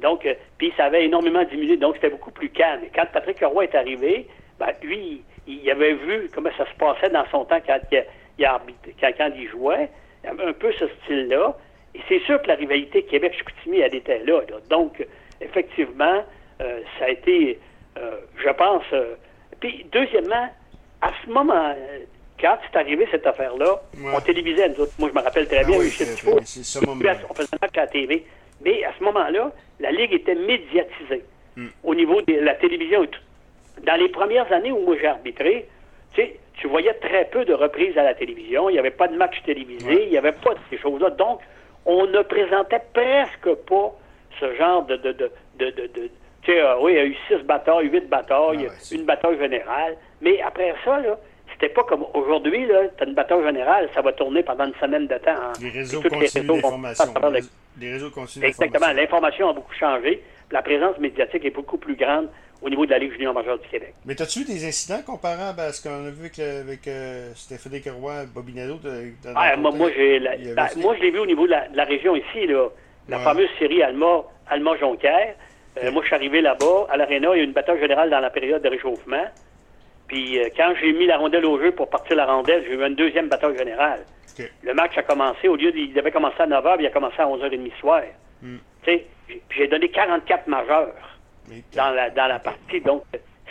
Donc, 0.00 0.26
euh, 0.26 0.34
puis 0.58 0.72
ça 0.76 0.84
avait 0.84 1.04
énormément 1.04 1.42
diminué, 1.44 1.76
donc 1.76 1.94
c'était 1.96 2.10
beaucoup 2.10 2.30
plus 2.30 2.50
calme. 2.50 2.82
Et 2.84 2.90
quand 2.94 3.06
Patrick 3.12 3.42
Roy 3.42 3.64
est 3.64 3.74
arrivé, 3.74 4.26
ben, 4.58 4.72
lui, 4.82 5.22
il 5.46 5.70
avait 5.70 5.94
vu 5.94 6.30
comment 6.34 6.50
ça 6.56 6.66
se 6.66 6.76
passait 6.78 7.10
dans 7.10 7.24
son 7.30 7.44
temps 7.44 7.60
quand 7.66 7.78
il, 7.90 8.04
quand, 8.38 9.10
quand 9.16 9.30
il 9.36 9.48
jouait. 9.48 9.88
Un 10.24 10.52
peu 10.52 10.70
ce 10.72 10.86
style-là. 11.02 11.56
Et 11.94 12.00
c'est 12.08 12.20
sûr 12.20 12.40
que 12.42 12.48
la 12.48 12.54
rivalité 12.54 13.02
Québec-Chicoutimi, 13.04 13.80
elle 13.80 13.94
était 13.94 14.22
là, 14.24 14.42
Donc, 14.68 15.04
effectivement, 15.40 16.22
euh, 16.60 16.80
ça 16.98 17.06
a 17.06 17.08
été, 17.08 17.58
euh, 17.98 18.16
je 18.44 18.50
pense. 18.50 18.84
Euh, 18.92 19.14
puis, 19.60 19.86
deuxièmement, 19.92 20.48
à 21.00 21.10
ce 21.24 21.30
moment, 21.30 21.74
quand 22.40 22.58
c'est 22.64 22.78
arrivé 22.78 23.06
cette 23.10 23.26
affaire-là, 23.26 23.80
on 24.14 24.20
télévisait, 24.20 24.68
nous 24.70 24.80
autres. 24.80 24.92
Moi, 24.98 25.10
je 25.12 25.18
me 25.18 25.24
rappelle 25.24 25.46
très 25.46 25.64
bien, 25.64 25.78
oui, 25.78 25.90
c'est 25.90 26.04
On 26.28 27.34
faisait 27.34 27.48
un 27.54 27.58
match 27.60 27.76
à 27.76 27.80
la 27.80 27.86
TV. 27.86 28.24
Mais 28.62 28.84
à 28.84 28.92
ce 28.98 29.04
moment-là, 29.04 29.52
la 29.78 29.90
Ligue 29.90 30.12
était 30.12 30.34
médiatisée 30.34 31.24
hmm. 31.56 31.68
au 31.82 31.94
niveau 31.94 32.20
de 32.20 32.34
la 32.34 32.54
télévision 32.54 33.04
et 33.04 33.08
tout. 33.08 33.20
Dans 33.86 33.96
les 33.96 34.10
premières 34.10 34.52
années 34.52 34.70
où 34.70 34.80
moi 34.80 34.96
j'ai 35.00 35.06
arbitré, 35.06 35.66
tu 36.12 36.20
sais, 36.20 36.36
tu 36.54 36.68
voyais 36.68 36.92
très 36.94 37.24
peu 37.26 37.46
de 37.46 37.54
reprises 37.54 37.96
à 37.96 38.02
la 38.02 38.14
télévision. 38.14 38.68
Il 38.68 38.74
n'y 38.74 38.78
avait 38.78 38.90
pas 38.90 39.08
de 39.08 39.16
match 39.16 39.42
télévisé. 39.46 40.04
Il 40.04 40.10
n'y 40.10 40.18
avait 40.18 40.32
pas 40.32 40.52
de 40.52 40.60
ces 40.68 40.76
choses-là. 40.76 41.08
Donc, 41.10 41.40
on 41.86 42.06
ne 42.06 42.20
présentait 42.20 42.82
presque 42.92 43.54
pas 43.66 43.94
ce 44.38 44.54
genre 44.56 44.84
de... 44.84 45.30
euh, 46.58 46.76
oui, 46.80 46.92
il 46.92 46.96
y 46.96 47.00
a 47.00 47.04
eu 47.04 47.16
six 47.28 47.44
batailles, 47.44 47.88
huit 47.88 48.08
batailles, 48.08 48.68
ah 48.68 48.94
une 48.94 49.04
bataille 49.04 49.38
générale. 49.38 49.96
Mais 50.20 50.40
après 50.40 50.74
ça, 50.84 51.00
là, 51.00 51.18
c'était 51.52 51.72
pas 51.74 51.84
comme 51.84 52.06
aujourd'hui, 52.14 52.66
là, 52.66 52.88
tu 52.96 53.04
as 53.04 53.06
une 53.06 53.14
bataille 53.14 53.44
générale, 53.44 53.88
ça 53.94 54.00
va 54.00 54.12
tourner 54.12 54.42
pendant 54.42 54.66
une 54.66 54.74
semaine 54.80 55.06
de 55.06 55.18
temps. 55.18 55.52
Les 55.60 55.70
réseaux 55.70 56.00
continuent 56.00 56.46
d'information. 56.46 57.14
Les... 57.78 57.92
réseaux 57.92 58.10
continuent 58.10 58.44
Exactement. 58.44 58.92
L'information 58.92 59.50
a 59.50 59.52
beaucoup 59.52 59.74
changé. 59.74 60.22
La 60.50 60.62
présence 60.62 60.98
médiatique 60.98 61.44
est 61.44 61.50
beaucoup 61.50 61.78
plus 61.78 61.96
grande 61.96 62.28
au 62.62 62.68
niveau 62.68 62.84
de 62.84 62.90
la 62.90 62.98
Ligue 62.98 63.12
junior 63.12 63.32
majeure 63.32 63.58
du 63.58 63.68
Québec. 63.68 63.94
Mais 64.04 64.20
as-tu 64.20 64.40
eu 64.40 64.44
des 64.44 64.66
incidents 64.66 65.02
comparables 65.04 65.60
à 65.60 65.72
ce 65.72 65.82
qu'on 65.82 66.06
a 66.06 66.10
vu 66.10 66.26
avec, 66.26 66.38
avec 66.38 66.88
euh, 66.88 67.30
Stéphane 67.34 67.80
Roy, 67.98 68.26
Bobinado? 68.34 68.78
ah, 69.34 69.56
moi, 69.56 69.70
moi, 69.70 69.90
ben, 69.96 70.66
moi, 70.76 70.94
je 70.96 71.02
l'ai 71.02 71.10
vu 71.10 71.18
au 71.18 71.26
niveau 71.26 71.46
de 71.46 71.52
la, 71.52 71.84
région 71.84 72.16
ici, 72.16 72.46
là, 72.46 72.68
la 73.08 73.18
fameuse 73.18 73.48
série 73.58 73.82
Alma, 73.82 74.24
Alma 74.48 74.76
Jonquière. 74.78 75.34
Euh, 75.78 75.90
moi, 75.92 76.02
je 76.02 76.08
suis 76.08 76.16
arrivé 76.16 76.40
là-bas, 76.40 76.86
à 76.90 76.96
l'Arena, 76.96 77.28
il 77.34 77.38
y 77.38 77.40
a 77.40 77.42
eu 77.42 77.44
une 77.44 77.52
bataille 77.52 77.80
générale 77.80 78.10
dans 78.10 78.20
la 78.20 78.30
période 78.30 78.62
de 78.62 78.68
réchauffement. 78.68 79.24
Puis 80.08 80.38
euh, 80.38 80.48
quand 80.56 80.74
j'ai 80.80 80.92
mis 80.92 81.06
la 81.06 81.18
rondelle 81.18 81.46
au 81.46 81.60
jeu 81.60 81.70
pour 81.72 81.88
partir 81.88 82.16
la 82.16 82.26
rondelle, 82.26 82.64
j'ai 82.66 82.74
eu 82.74 82.84
une 82.84 82.96
deuxième 82.96 83.28
bataille 83.28 83.56
générale. 83.56 84.04
Le 84.62 84.72
match 84.74 84.96
a 84.96 85.02
commencé, 85.02 85.48
au 85.48 85.56
lieu 85.56 85.70
il 85.76 85.92
devait 85.92 86.10
commencer 86.10 86.40
à 86.40 86.46
9h, 86.46 86.76
il 86.80 86.86
a 86.86 86.90
commencé 86.90 87.20
à 87.20 87.26
11h30 87.26 87.78
soir. 87.78 88.02
Puis 88.82 89.02
j'ai 89.50 89.68
donné 89.68 89.88
44 89.90 90.48
majeurs 90.48 90.94
dans 91.76 91.90
la, 91.90 92.10
dans 92.10 92.26
la 92.26 92.38
partie. 92.38 92.80
Donc, 92.80 93.04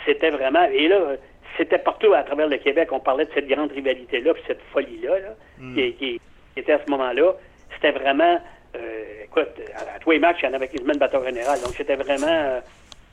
c'était 0.04 0.30
vraiment. 0.30 0.64
Et 0.64 0.88
là, 0.88 1.16
c'était 1.56 1.78
partout 1.78 2.12
à 2.14 2.22
travers 2.22 2.48
le 2.48 2.56
Québec. 2.58 2.88
On 2.92 3.00
parlait 3.00 3.26
de 3.26 3.30
cette 3.34 3.48
grande 3.48 3.72
rivalité-là, 3.72 4.34
puis 4.34 4.42
cette 4.46 4.62
folie-là, 4.72 5.16
hmm. 5.58 5.74
qui, 5.74 6.20
était 6.56 6.72
à 6.72 6.80
ce 6.84 6.90
moment-là. 6.90 7.34
C'était 7.74 7.92
vraiment. 7.92 8.40
Euh, 8.76 9.24
écoute, 9.24 9.48
à, 9.76 9.98
tous 9.98 10.10
les 10.12 10.18
matchs, 10.18 10.38
il 10.42 10.46
y 10.46 10.48
en 10.48 10.54
avait 10.54 10.68
quasiment 10.68 10.92
une 10.92 10.98
bataille 10.98 11.24
générale. 11.24 11.60
Donc, 11.60 11.74
c'était 11.76 11.96
vraiment 11.96 12.26
euh, 12.26 12.60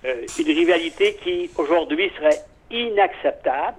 euh, 0.06 0.26
une 0.40 0.48
rivalité 0.48 1.16
qui, 1.24 1.50
aujourd'hui, 1.58 2.12
serait 2.18 2.40
inacceptable. 2.70 3.78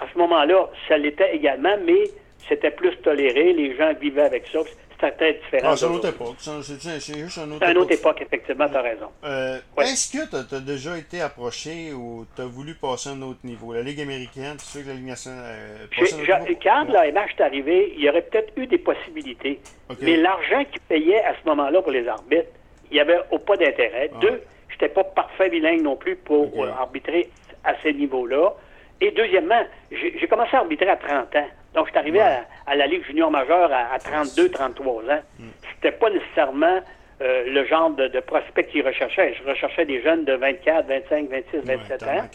À 0.00 0.06
ce 0.12 0.18
moment-là, 0.18 0.68
ça 0.86 0.96
l'était 0.96 1.34
également, 1.34 1.76
mais 1.84 2.04
c'était 2.48 2.70
plus 2.70 2.96
toléré. 2.98 3.52
Les 3.52 3.76
gens 3.76 3.92
vivaient 4.00 4.22
avec 4.22 4.46
ça 4.52 4.60
différent. 5.06 5.70
Ah, 5.72 5.76
c'est 5.76 5.86
une 5.86 5.94
autre 5.94 6.08
époque. 6.08 6.36
C'est 6.38 7.16
juste 7.16 7.38
une 7.38 7.52
autre, 7.52 7.68
une 7.68 7.78
autre 7.78 7.92
époque. 7.92 8.20
effectivement, 8.20 8.68
tu 8.68 8.76
as 8.76 8.82
raison. 8.82 9.08
Euh, 9.24 9.58
est-ce 9.80 10.12
que 10.12 10.28
tu 10.28 10.54
as, 10.54 10.60
déjà 10.60 10.98
été 10.98 11.20
approché 11.20 11.92
ou 11.92 12.26
tu 12.34 12.42
as 12.42 12.46
voulu 12.46 12.74
passer 12.74 13.10
à 13.10 13.12
un 13.12 13.22
autre 13.22 13.40
niveau? 13.44 13.72
La 13.72 13.82
Ligue 13.82 14.00
américaine, 14.00 14.56
tu 14.58 14.64
sais 14.64 14.82
que 14.82 14.88
la 14.88 14.94
Ligue 14.94 15.06
nationale. 15.06 15.44
Euh, 15.44 16.54
quand 16.62 16.84
la 16.88 17.10
MH 17.10 17.34
est 17.38 17.42
arrivée, 17.42 17.92
il 17.96 18.04
y 18.04 18.08
aurait 18.08 18.22
peut-être 18.22 18.52
eu 18.56 18.66
des 18.66 18.78
possibilités. 18.78 19.60
Mais 20.00 20.16
l'argent 20.16 20.64
qu'ils 20.64 20.80
payaient 20.80 21.24
à 21.24 21.34
ce 21.40 21.48
moment-là 21.48 21.82
pour 21.82 21.92
les 21.92 22.06
arbitres, 22.06 22.50
il 22.90 22.94
n'y 22.94 23.00
avait 23.00 23.18
pas 23.46 23.56
d'intérêt. 23.56 24.10
Ah. 24.14 24.18
Deux, 24.20 24.42
je 24.68 24.74
n'étais 24.74 24.88
pas 24.88 25.04
parfait 25.04 25.48
bilingue 25.48 25.82
non 25.82 25.96
plus 25.96 26.16
pour 26.16 26.50
euh, 26.64 26.70
arbitrer 26.70 27.30
à 27.64 27.74
ces 27.82 27.92
niveaux-là. 27.92 28.54
Et 29.00 29.12
deuxièmement, 29.12 29.62
j'ai 29.90 30.26
commencé 30.28 30.56
à 30.56 30.60
arbitrer 30.60 30.88
à 30.88 30.96
30 30.96 31.36
ans. 31.36 31.48
Donc, 31.78 31.86
je 31.86 31.90
suis 31.92 31.98
arrivé 32.00 32.20
à, 32.20 32.74
la 32.74 32.88
Ligue 32.88 33.04
junior 33.04 33.30
majeure 33.30 33.70
à, 33.72 33.96
32, 34.00 34.50
33 34.50 34.94
ans. 35.04 35.20
Mm. 35.38 35.44
C'était 35.76 35.96
pas 35.96 36.10
nécessairement 36.10 36.80
euh, 37.22 37.44
le 37.46 37.64
genre 37.66 37.90
de, 37.90 38.18
prospect 38.18 38.64
qu'ils 38.64 38.84
recherchaient. 38.84 39.32
Je 39.34 39.48
recherchais 39.48 39.84
des 39.84 40.02
jeunes 40.02 40.24
de 40.24 40.32
24, 40.32 40.88
25, 40.88 41.28
26, 41.30 41.58
27 41.62 42.02
ans 42.02 42.28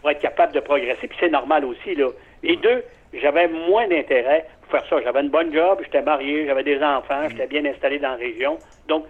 pour 0.00 0.10
être 0.10 0.20
capable 0.20 0.52
de 0.52 0.58
progresser. 0.58 1.06
Puis 1.06 1.16
c'est 1.20 1.30
normal 1.30 1.64
aussi, 1.64 1.94
là. 1.94 2.08
Et 2.42 2.56
deux, 2.56 2.82
j'avais 3.12 3.46
moins 3.46 3.86
d'intérêt 3.86 4.48
pour 4.62 4.72
faire 4.72 4.90
ça. 4.90 5.00
J'avais 5.04 5.20
une 5.20 5.30
bonne 5.30 5.54
job, 5.54 5.78
j'étais 5.84 6.02
marié, 6.02 6.46
j'avais 6.46 6.64
des 6.64 6.82
enfants, 6.82 7.22
mm. 7.22 7.30
j'étais 7.30 7.46
bien 7.46 7.64
installé 7.66 8.00
dans 8.00 8.10
la 8.10 8.16
région. 8.16 8.58
Donc, 8.88 9.04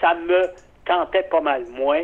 ça 0.00 0.14
me 0.14 0.48
tentait 0.84 1.22
pas 1.22 1.40
mal 1.40 1.64
moins 1.70 2.02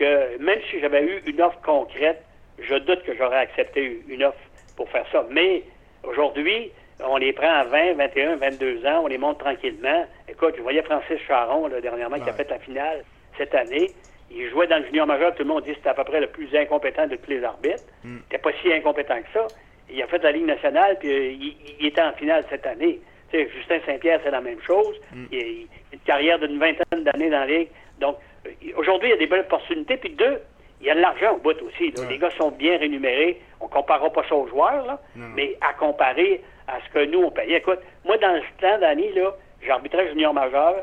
que, 0.00 0.36
même 0.38 0.58
si 0.68 0.80
j'avais 0.80 1.04
eu 1.04 1.22
une 1.26 1.40
offre 1.40 1.60
concrète, 1.64 2.24
je 2.58 2.74
doute 2.74 3.04
que 3.04 3.16
j'aurais 3.16 3.38
accepté 3.38 4.02
une 4.08 4.24
offre 4.24 4.38
pour 4.76 4.90
faire 4.90 5.06
ça. 5.12 5.24
Mais 5.30 5.62
Aujourd'hui, 6.04 6.70
on 7.04 7.16
les 7.16 7.32
prend 7.32 7.48
à 7.48 7.64
20, 7.64 7.94
21, 7.94 8.36
22 8.36 8.86
ans, 8.86 9.02
on 9.04 9.06
les 9.06 9.18
monte 9.18 9.38
tranquillement. 9.38 10.06
Écoute, 10.28 10.54
je 10.56 10.62
voyais 10.62 10.82
Francis 10.82 11.18
Charon, 11.26 11.66
là, 11.68 11.80
dernièrement, 11.80 12.18
qui 12.18 12.28
a 12.28 12.32
fait 12.32 12.48
la 12.50 12.58
finale 12.58 13.04
cette 13.36 13.54
année. 13.54 13.90
Il 14.30 14.48
jouait 14.50 14.66
dans 14.66 14.78
le 14.78 14.86
junior 14.86 15.06
majeur, 15.06 15.34
tout 15.34 15.42
le 15.42 15.48
monde 15.48 15.64
dit 15.64 15.70
que 15.70 15.76
c'était 15.76 15.90
à 15.90 15.94
peu 15.94 16.04
près 16.04 16.20
le 16.20 16.26
plus 16.26 16.48
incompétent 16.56 17.06
de 17.06 17.16
tous 17.16 17.30
les 17.30 17.44
arbitres. 17.44 17.84
Hmm. 18.02 18.16
Il 18.16 18.22
n'était 18.22 18.38
pas 18.38 18.50
si 18.62 18.72
incompétent 18.72 19.20
que 19.20 19.32
ça. 19.32 19.46
Il 19.90 20.02
a 20.02 20.06
fait 20.06 20.22
la 20.22 20.32
Ligue 20.32 20.46
nationale, 20.46 20.96
puis 20.98 21.10
euh, 21.10 21.52
il, 21.78 21.86
était 21.86 22.00
en 22.00 22.12
finale 22.12 22.44
cette 22.48 22.66
année. 22.66 23.00
sais, 23.30 23.48
Justin 23.54 23.78
Saint-Pierre, 23.84 24.20
c'est 24.24 24.30
la 24.30 24.40
même 24.40 24.60
chose. 24.62 24.98
Hmm. 25.12 25.26
Il, 25.30 25.38
a 25.38 25.94
une 25.94 25.98
carrière 26.00 26.38
d'une 26.38 26.58
vingtaine 26.58 27.04
d'années 27.04 27.30
dans 27.30 27.40
la 27.40 27.46
Ligue. 27.46 27.68
Donc, 28.00 28.16
euh, 28.46 28.50
aujourd'hui, 28.76 29.08
il 29.08 29.12
y 29.12 29.14
a 29.14 29.18
des 29.18 29.26
belles 29.26 29.40
opportunités. 29.40 29.98
Puis 29.98 30.10
deux, 30.10 30.40
il 30.82 30.88
y 30.88 30.90
a 30.90 30.94
de 30.96 31.00
l'argent 31.00 31.34
au 31.34 31.38
bout 31.38 31.56
aussi. 31.62 31.94
Les 32.08 32.18
gars 32.18 32.30
sont 32.30 32.50
bien 32.50 32.76
rémunérés. 32.76 33.40
On 33.60 33.66
ne 33.66 33.70
comparera 33.70 34.10
pas 34.10 34.24
ça 34.28 34.34
aux 34.34 34.48
joueurs, 34.48 34.84
là, 34.84 35.00
mais 35.14 35.56
à 35.60 35.72
comparer 35.74 36.42
à 36.66 36.78
ce 36.80 36.92
que 36.92 37.04
nous, 37.06 37.22
on 37.22 37.30
payait. 37.30 37.58
Écoute, 37.58 37.78
moi, 38.04 38.18
dans 38.18 38.34
ce 38.34 38.60
temps 38.60 38.78
d'année, 38.78 39.12
là, 39.12 39.32
j'arbitrais 39.64 40.08
junior 40.08 40.34
majeur, 40.34 40.74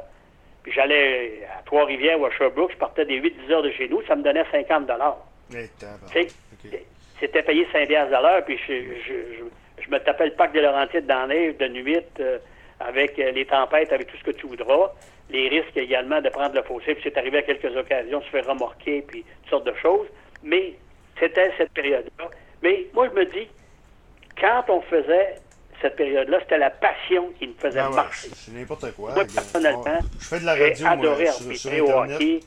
puis 0.63 0.71
j'allais 0.71 1.45
à 1.57 1.61
Trois-Rivières 1.63 2.19
ou 2.19 2.25
à 2.25 2.31
Sherbrooke, 2.31 2.71
je 2.71 2.77
partais 2.77 3.05
des 3.05 3.19
8-10 3.19 3.51
heures 3.51 3.63
de 3.63 3.71
chez 3.71 3.89
nous, 3.89 4.01
ça 4.03 4.15
me 4.15 4.23
donnait 4.23 4.45
50 4.51 4.85
dollars. 4.85 5.17
C'était 7.19 7.43
payé 7.43 7.67
5 7.73 7.91
à 7.91 8.21
l'heure, 8.21 8.45
puis 8.45 8.57
je, 8.57 9.89
me 9.89 9.97
tapais 9.97 10.27
le 10.27 10.33
parc 10.33 10.53
de 10.53 10.61
Laurentides 10.61 11.07
dans 11.07 11.25
la 11.25 11.27
neige 11.27 11.57
de 11.57 11.67
nuit, 11.67 11.97
euh, 12.19 12.37
avec 12.79 13.17
euh, 13.17 13.31
les 13.31 13.45
tempêtes, 13.45 13.91
avec 13.91 14.07
tout 14.07 14.17
ce 14.17 14.23
que 14.23 14.31
tu 14.31 14.47
voudras 14.47 14.91
les 15.29 15.49
risques 15.49 15.77
également 15.77 16.21
de 16.21 16.29
prendre 16.29 16.55
le 16.55 16.63
fossé. 16.63 16.95
Puis 16.95 17.03
c'est 17.03 17.17
arrivé 17.17 17.39
à 17.39 17.41
quelques 17.43 17.75
occasions, 17.75 18.21
se 18.21 18.29
faire 18.29 18.47
remorquer, 18.47 19.03
puis 19.07 19.23
toutes 19.41 19.49
sortes 19.49 19.65
de 19.65 19.75
choses. 19.81 20.07
Mais 20.43 20.73
c'était 21.19 21.51
cette 21.57 21.71
période-là. 21.71 22.29
Mais 22.63 22.87
moi, 22.93 23.09
je 23.09 23.19
me 23.19 23.25
dis, 23.25 23.47
quand 24.39 24.63
on 24.69 24.81
faisait 24.81 25.35
cette 25.81 25.95
période-là, 25.95 26.39
c'était 26.41 26.57
la 26.57 26.69
passion 26.69 27.31
qui 27.37 27.47
nous 27.47 27.55
faisait 27.57 27.79
ah 27.79 27.89
marcher. 27.89 28.29
C'est 28.33 28.51
n'importe 28.51 28.91
quoi. 28.95 29.13
Moi, 29.13 29.23
personnellement, 29.23 29.99
je 30.19 30.25
fais 30.25 30.39
de 30.39 30.45
la 30.45 30.53
radio, 30.53 30.75
j'ai 30.75 30.85
adoré 30.85 31.27
arbitrer 31.27 31.81
au 31.81 31.89
hockey. 31.89 32.39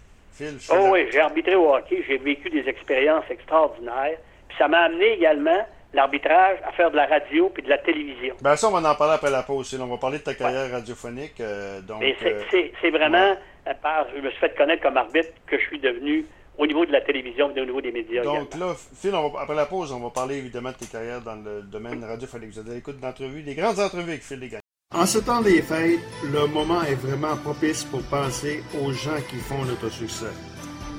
oh 0.70 0.88
oui, 0.90 1.06
j'ai 1.10 1.20
arbitré 1.20 1.54
au 1.54 1.74
hockey, 1.74 2.04
j'ai 2.06 2.18
vécu 2.18 2.50
des 2.50 2.68
expériences 2.68 3.24
extraordinaires. 3.30 4.18
Puis 4.48 4.58
ça 4.58 4.68
m'a 4.68 4.80
amené 4.80 5.12
également 5.12 5.66
l'arbitrage, 5.92 6.58
à 6.66 6.72
faire 6.72 6.90
de 6.90 6.96
la 6.96 7.06
radio 7.06 7.50
puis 7.50 7.62
de 7.62 7.68
la 7.68 7.78
télévision. 7.78 8.34
Ben 8.40 8.56
ça, 8.56 8.68
on 8.68 8.70
va 8.72 8.90
en 8.90 8.94
parler 8.94 9.14
après 9.14 9.30
la 9.30 9.42
pause. 9.42 9.78
On 9.80 9.86
va 9.86 9.96
parler 9.98 10.18
de 10.18 10.24
ta 10.24 10.34
carrière 10.34 10.70
radiophonique. 10.70 11.40
Euh, 11.40 11.80
donc, 11.80 12.02
euh, 12.02 12.42
c'est 12.80 12.90
vraiment 12.90 13.36
par, 13.82 14.06
je 14.14 14.20
me 14.20 14.30
suis 14.30 14.40
fait 14.40 14.56
connaître 14.56 14.82
comme 14.82 14.96
arbitre 14.96 15.30
que 15.46 15.58
je 15.58 15.64
suis 15.64 15.78
devenu 15.78 16.26
au 16.58 16.66
niveau 16.66 16.84
de 16.84 16.92
la 16.92 17.00
télévision 17.00 17.50
et 17.54 17.60
au 17.60 17.64
niveau 17.64 17.80
des 17.80 17.92
médias. 17.92 18.22
Donc 18.22 18.54
là, 18.54 18.74
Phil, 18.94 19.14
après 19.14 19.54
la 19.54 19.66
pause, 19.66 19.92
on 19.92 20.00
va 20.00 20.10
parler 20.10 20.36
évidemment 20.36 20.70
de 20.70 20.76
tes 20.76 20.86
carrières 20.86 21.22
dans 21.22 21.36
le 21.36 21.62
domaine 21.62 22.04
radiophonique. 22.04 22.50
Vous 22.50 22.58
avez 22.58 22.74
l'écoute 22.74 23.00
d'entrevues, 23.00 23.42
des 23.42 23.54
grandes 23.54 23.78
entrevues 23.78 24.10
avec 24.10 24.22
Phil 24.22 24.40
Desgagnés. 24.40 24.62
En 24.94 25.06
ce 25.06 25.18
temps 25.18 25.40
des 25.40 25.62
fêtes, 25.62 26.00
le 26.30 26.46
moment 26.48 26.82
est 26.82 26.94
vraiment 26.94 27.36
propice 27.36 27.82
pour 27.84 28.02
penser 28.02 28.62
aux 28.82 28.92
gens 28.92 29.16
qui 29.30 29.36
font 29.36 29.64
notre 29.64 29.88
succès. 29.90 30.26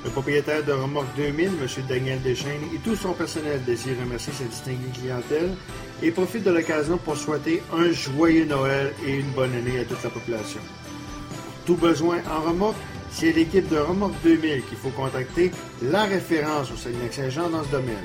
Le 0.04 0.10
propriétaire 0.10 0.62
de 0.62 0.72
Remorque 0.72 1.16
2000, 1.16 1.46
M. 1.46 1.66
Daniel 1.88 2.20
Deschaines, 2.20 2.60
et 2.74 2.78
tout 2.78 2.94
son 2.94 3.14
personnel 3.14 3.64
désirent 3.64 3.98
remercier 4.00 4.34
sa 4.34 4.44
distinguée 4.44 4.90
clientèle 4.92 5.54
et 6.02 6.10
profite 6.10 6.44
de 6.44 6.50
l'occasion 6.50 6.98
pour 6.98 7.16
souhaiter 7.16 7.62
un 7.72 7.90
joyeux 7.90 8.44
Noël 8.44 8.92
et 9.06 9.14
une 9.14 9.30
bonne 9.30 9.54
année 9.54 9.80
à 9.80 9.84
toute 9.84 10.02
la 10.04 10.10
population. 10.10 10.60
Pour 10.60 11.76
tout 11.76 11.80
besoin 11.80 12.18
en 12.30 12.46
remorque, 12.46 12.76
c'est 13.10 13.32
l'équipe 13.32 13.68
de 13.70 13.78
Remorque 13.78 14.20
2000 14.22 14.64
qu'il 14.64 14.76
faut 14.76 14.90
contacter, 14.90 15.50
la 15.80 16.04
référence 16.04 16.70
au 16.70 16.76
Saguenay-Saint-Jean 16.76 17.48
dans 17.48 17.64
ce 17.64 17.70
domaine. 17.70 18.04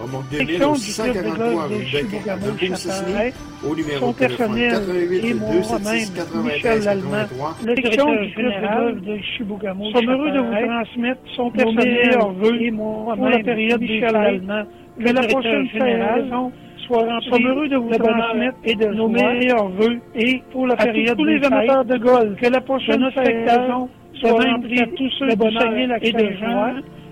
Remorque 0.00 0.30
2000 0.30 0.64
au 0.64 0.74
643 0.74 1.66
rue 1.66 1.74
de 1.74 3.68
au 3.68 3.76
numéro 3.76 4.12
de 4.12 4.16
téléphone 4.16 4.56
88 4.56 5.34
276 5.52 6.12
93 6.14 6.84
83. 6.86 7.56
Le 7.64 7.76
secrétaire 7.76 8.24
général 8.34 9.00
de 9.00 9.18
Chibougamau. 9.18 9.90
Sommes 9.92 10.10
heureux 10.10 10.30
de 10.30 10.38
vous 10.38 10.66
transmettre 10.66 11.20
son 11.36 11.50
personnel 11.50 12.18
et 12.60 12.70
moi 12.70 13.14
pour 13.14 13.28
la 13.28 13.38
période 13.40 13.80
Michel 13.80 14.16
Allemand 14.16 14.64
que 14.98 15.12
la 15.12 15.22
prochaine 15.26 15.68
saison 15.68 16.52
soit 16.86 17.04
remplie 17.04 17.44
heureux 17.44 17.68
de 17.68 17.76
vous 17.76 17.90
transmettre 17.90 18.56
et 18.64 18.74
de 18.74 18.86
nos 18.86 19.08
meilleurs 19.08 19.68
voeux 19.68 19.98
et 20.14 20.42
pour 20.50 20.66
la 20.66 20.76
période 20.76 21.16
tous 21.16 21.24
les 21.24 21.44
amateurs 21.44 21.84
de 21.84 21.98
golf 21.98 22.40
que 22.40 22.48
la 22.48 22.60
prochaine 22.60 23.10
saison 23.14 23.88
soit 24.14 24.32
remplie 24.32 24.80
de 24.80 24.96
tous 24.96 25.10
ceux 25.18 25.28
de 25.28 25.34
bonheur 25.36 25.72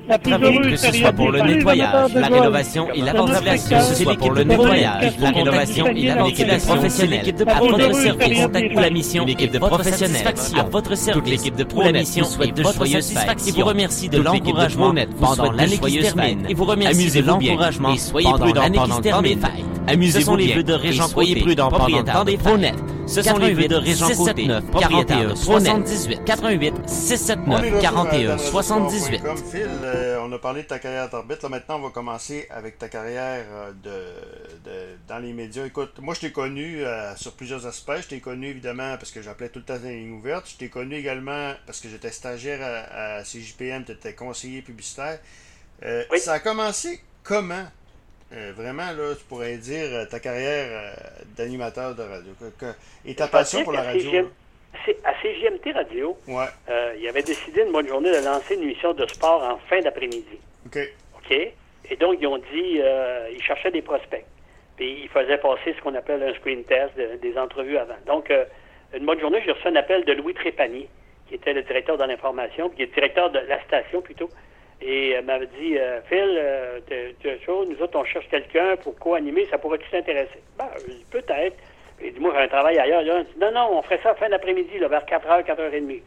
joie 0.09 0.63
que 0.63 0.77
ce 0.77 0.93
soit 0.93 1.13
pour 1.13 1.31
le 1.31 1.41
nettoyage, 1.41 2.15
la 2.15 2.29
rénovation 2.29 2.89
et 2.93 3.01
la 3.03 3.13
ventilation, 3.13 3.79
que 3.79 3.85
ce 3.85 4.03
soit 4.03 4.15
pour 4.17 4.33
le 4.33 4.45
nettoyage, 4.45 5.19
la 5.21 5.31
rénovation 5.31 5.87
et 5.89 6.05
la 6.07 6.15
ventilation 6.17 6.75
professionnelle, 6.75 7.21
l'équipe 7.21 7.37
de 7.37 7.49
à 7.49 7.59
votre 7.59 7.95
service, 7.95 8.73
pour 8.73 8.81
la 8.81 8.91
mission, 8.91 9.25
l'équipe 9.25 9.53
de 9.53 9.59
professionnels, 9.59 10.27
à 10.57 10.63
votre 10.65 10.95
service, 10.97 11.23
toute 11.23 11.31
l'équipe 11.31 11.57
de 11.57 11.65
pour 11.65 11.83
la 11.83 11.93
mission 11.93 12.25
souhaite 12.25 12.55
de 12.55 12.63
joyeuses 12.63 13.13
fêtes 13.13 13.49
et 13.49 13.53
vous 13.53 13.65
remercie 13.65 14.09
de 14.09 14.21
l'encouragement 14.21 14.95
pendant 15.21 15.53
l'année 15.53 15.79
qui 15.79 15.93
se 15.93 16.01
termine. 16.01 16.47
et 16.49 16.55
vous 16.55 16.65
remercie 16.65 17.21
de 17.21 17.27
l'encouragement 17.27 17.95
pendant 18.23 18.53
l'année 18.55 18.79
qui 18.79 18.93
se 18.93 19.01
termine. 19.01 19.41
Amusez-vous 19.87 20.37
bien. 20.37 20.47
les 20.47 20.55
vœux 20.55 20.63
de 20.63 20.73
Régent 20.75 21.09
Soyez 21.09 21.37
prudents 21.37 21.71
pendant 21.71 21.87
le 21.87 22.05
temps 22.05 22.25
des 22.25 22.37
fêtes. 22.37 22.75
Ce 23.09 23.23
sont 23.23 23.39
les 23.39 23.55
vœux 23.55 23.69
de 23.69 23.77
Régent 23.77 24.15
Côté, 24.15 24.47
41 24.79 25.35
78 25.35 26.25
88 26.25 26.75
679 26.87 27.81
41 27.81 28.37
78. 28.39 29.23
Comme 29.23 29.37
Phil, 29.39 29.67
euh, 29.83 30.21
on 30.23 30.31
a 30.33 30.39
parlé 30.39 30.63
de 30.63 30.67
ta 30.67 30.79
carrière 30.79 31.09
d'arbitre. 31.09 31.45
Là, 31.45 31.49
maintenant, 31.49 31.77
on 31.77 31.83
va 31.85 31.91
commencer 31.91 32.47
avec 32.51 32.77
ta 32.79 32.89
carrière 32.89 33.47
euh, 33.51 33.73
de, 33.83 34.71
de, 34.71 34.99
dans 35.09 35.19
les 35.19 35.33
médias. 35.33 35.65
Écoute, 35.65 35.99
moi, 36.01 36.13
je 36.13 36.21
t'ai 36.21 36.33
connu 36.33 36.85
euh, 36.85 37.17
sur 37.17 37.33
plusieurs 37.33 37.67
aspects. 37.67 37.97
Je 38.03 38.09
t'ai 38.09 38.21
connu, 38.21 38.49
évidemment, 38.49 38.97
parce 38.99 39.11
que 39.11 39.23
j'appelais 39.23 39.49
tout 39.49 39.61
le 39.61 39.65
temps 39.65 39.79
des 39.79 39.97
lignes 39.97 40.13
ouvertes. 40.13 40.51
Je 40.51 40.57
t'ai 40.59 40.69
connu 40.69 40.97
également 40.97 41.55
parce 41.65 41.81
que 41.81 41.89
j'étais 41.89 42.11
stagiaire 42.13 42.61
à, 42.93 43.23
CJPM, 43.23 43.85
tu 43.87 43.93
étais 43.93 44.13
conseiller 44.13 44.61
publicitaire. 44.61 45.19
Ça 46.19 46.35
a 46.35 46.39
commencé 46.41 47.01
comment? 47.23 47.65
Euh, 48.33 48.53
vraiment, 48.55 48.93
là, 48.93 49.15
tu 49.19 49.25
pourrais 49.25 49.57
dire 49.57 49.87
euh, 49.91 50.05
ta 50.05 50.21
carrière 50.21 50.67
euh, 50.71 50.93
d'animateur 51.37 51.95
de 51.95 52.03
radio 52.03 52.33
et 53.07 53.15
ta 53.15 53.27
passion 53.27 53.65
pour 53.65 53.73
la 53.73 53.83
radio. 53.83 54.31
à 55.05 55.15
CGMT 55.23 55.73
Radio, 55.73 56.17
ouais. 56.29 56.45
il 57.01 57.09
avait 57.09 57.23
décidé 57.23 57.63
une 57.63 57.73
bonne 57.73 57.89
journée 57.89 58.11
de 58.11 58.25
lancer 58.25 58.55
une 58.55 58.65
émission 58.65 58.93
de 58.93 59.07
sport 59.07 59.43
en 59.43 59.57
fin 59.69 59.81
d'après-midi. 59.81 60.39
OK. 60.67 60.79
OK? 61.17 61.33
Et 61.91 61.97
donc, 61.97 62.19
ils 62.21 62.27
ont 62.27 62.39
dit, 62.39 62.81
ils 63.33 63.43
cherchaient 63.43 63.71
des 63.71 63.83
prospects. 63.83 64.25
Puis, 64.77 65.05
ils 65.05 65.09
faisaient 65.09 65.39
passer 65.39 65.75
ce 65.75 65.83
qu'on 65.83 65.95
appelle 65.95 66.23
un 66.23 66.35
screen 66.35 66.65
test, 66.65 66.93
des 66.97 67.39
entrevues 67.39 67.79
avant. 67.79 67.97
Donc, 68.07 68.31
une 68.95 69.07
bonne 69.07 69.21
journée, 69.21 69.41
j'ai 69.45 69.53
reçu 69.53 69.69
un 69.69 69.77
appel 69.77 70.05
de 70.05 70.13
Louis 70.13 70.35
Trépanier, 70.35 70.89
qui 71.29 71.35
était 71.35 71.55
le 71.55 71.63
directeur 71.63 71.97
de 71.97 72.05
l'information, 72.05 72.69
qui 72.69 72.83
est 72.83 72.95
directeur 72.95 73.31
de 73.31 73.39
la 73.39 73.63
station 73.65 74.03
plutôt, 74.03 74.29
et 74.81 75.11
elle 75.11 75.25
m'avait 75.25 75.49
dit, 75.59 75.77
euh, 75.77 76.01
Phil, 76.09 76.37
euh, 76.39 76.81
tu 77.21 77.29
as 77.29 77.39
chaud, 77.41 77.65
nous 77.65 77.83
autres, 77.83 77.99
on 77.99 78.05
cherche 78.05 78.29
quelqu'un 78.29 78.77
pour 78.77 78.97
co-animer, 78.99 79.47
ça 79.51 79.59
pourrait-tu 79.59 79.91
t'intéresser? 79.91 80.41
Ben, 80.57 80.69
je 80.87 80.93
dis, 80.93 81.05
peut-être. 81.11 81.57
Il 82.01 82.15
dit, 82.15 82.21
moi, 82.21 82.33
j'ai 82.37 82.43
un 82.45 82.49
travail 82.49 82.79
ailleurs. 82.79 83.03
Là. 83.03 83.25
Dit, 83.25 83.35
non, 83.41 83.51
non, 83.51 83.79
on 83.79 83.83
ferait 83.83 83.99
ça 84.05 84.15
fin 84.15 84.29
d'après-midi, 84.29 84.79
vers 84.79 85.05
4h, 85.05 85.45
4h30. 85.45 85.89
Ouais, 85.89 86.03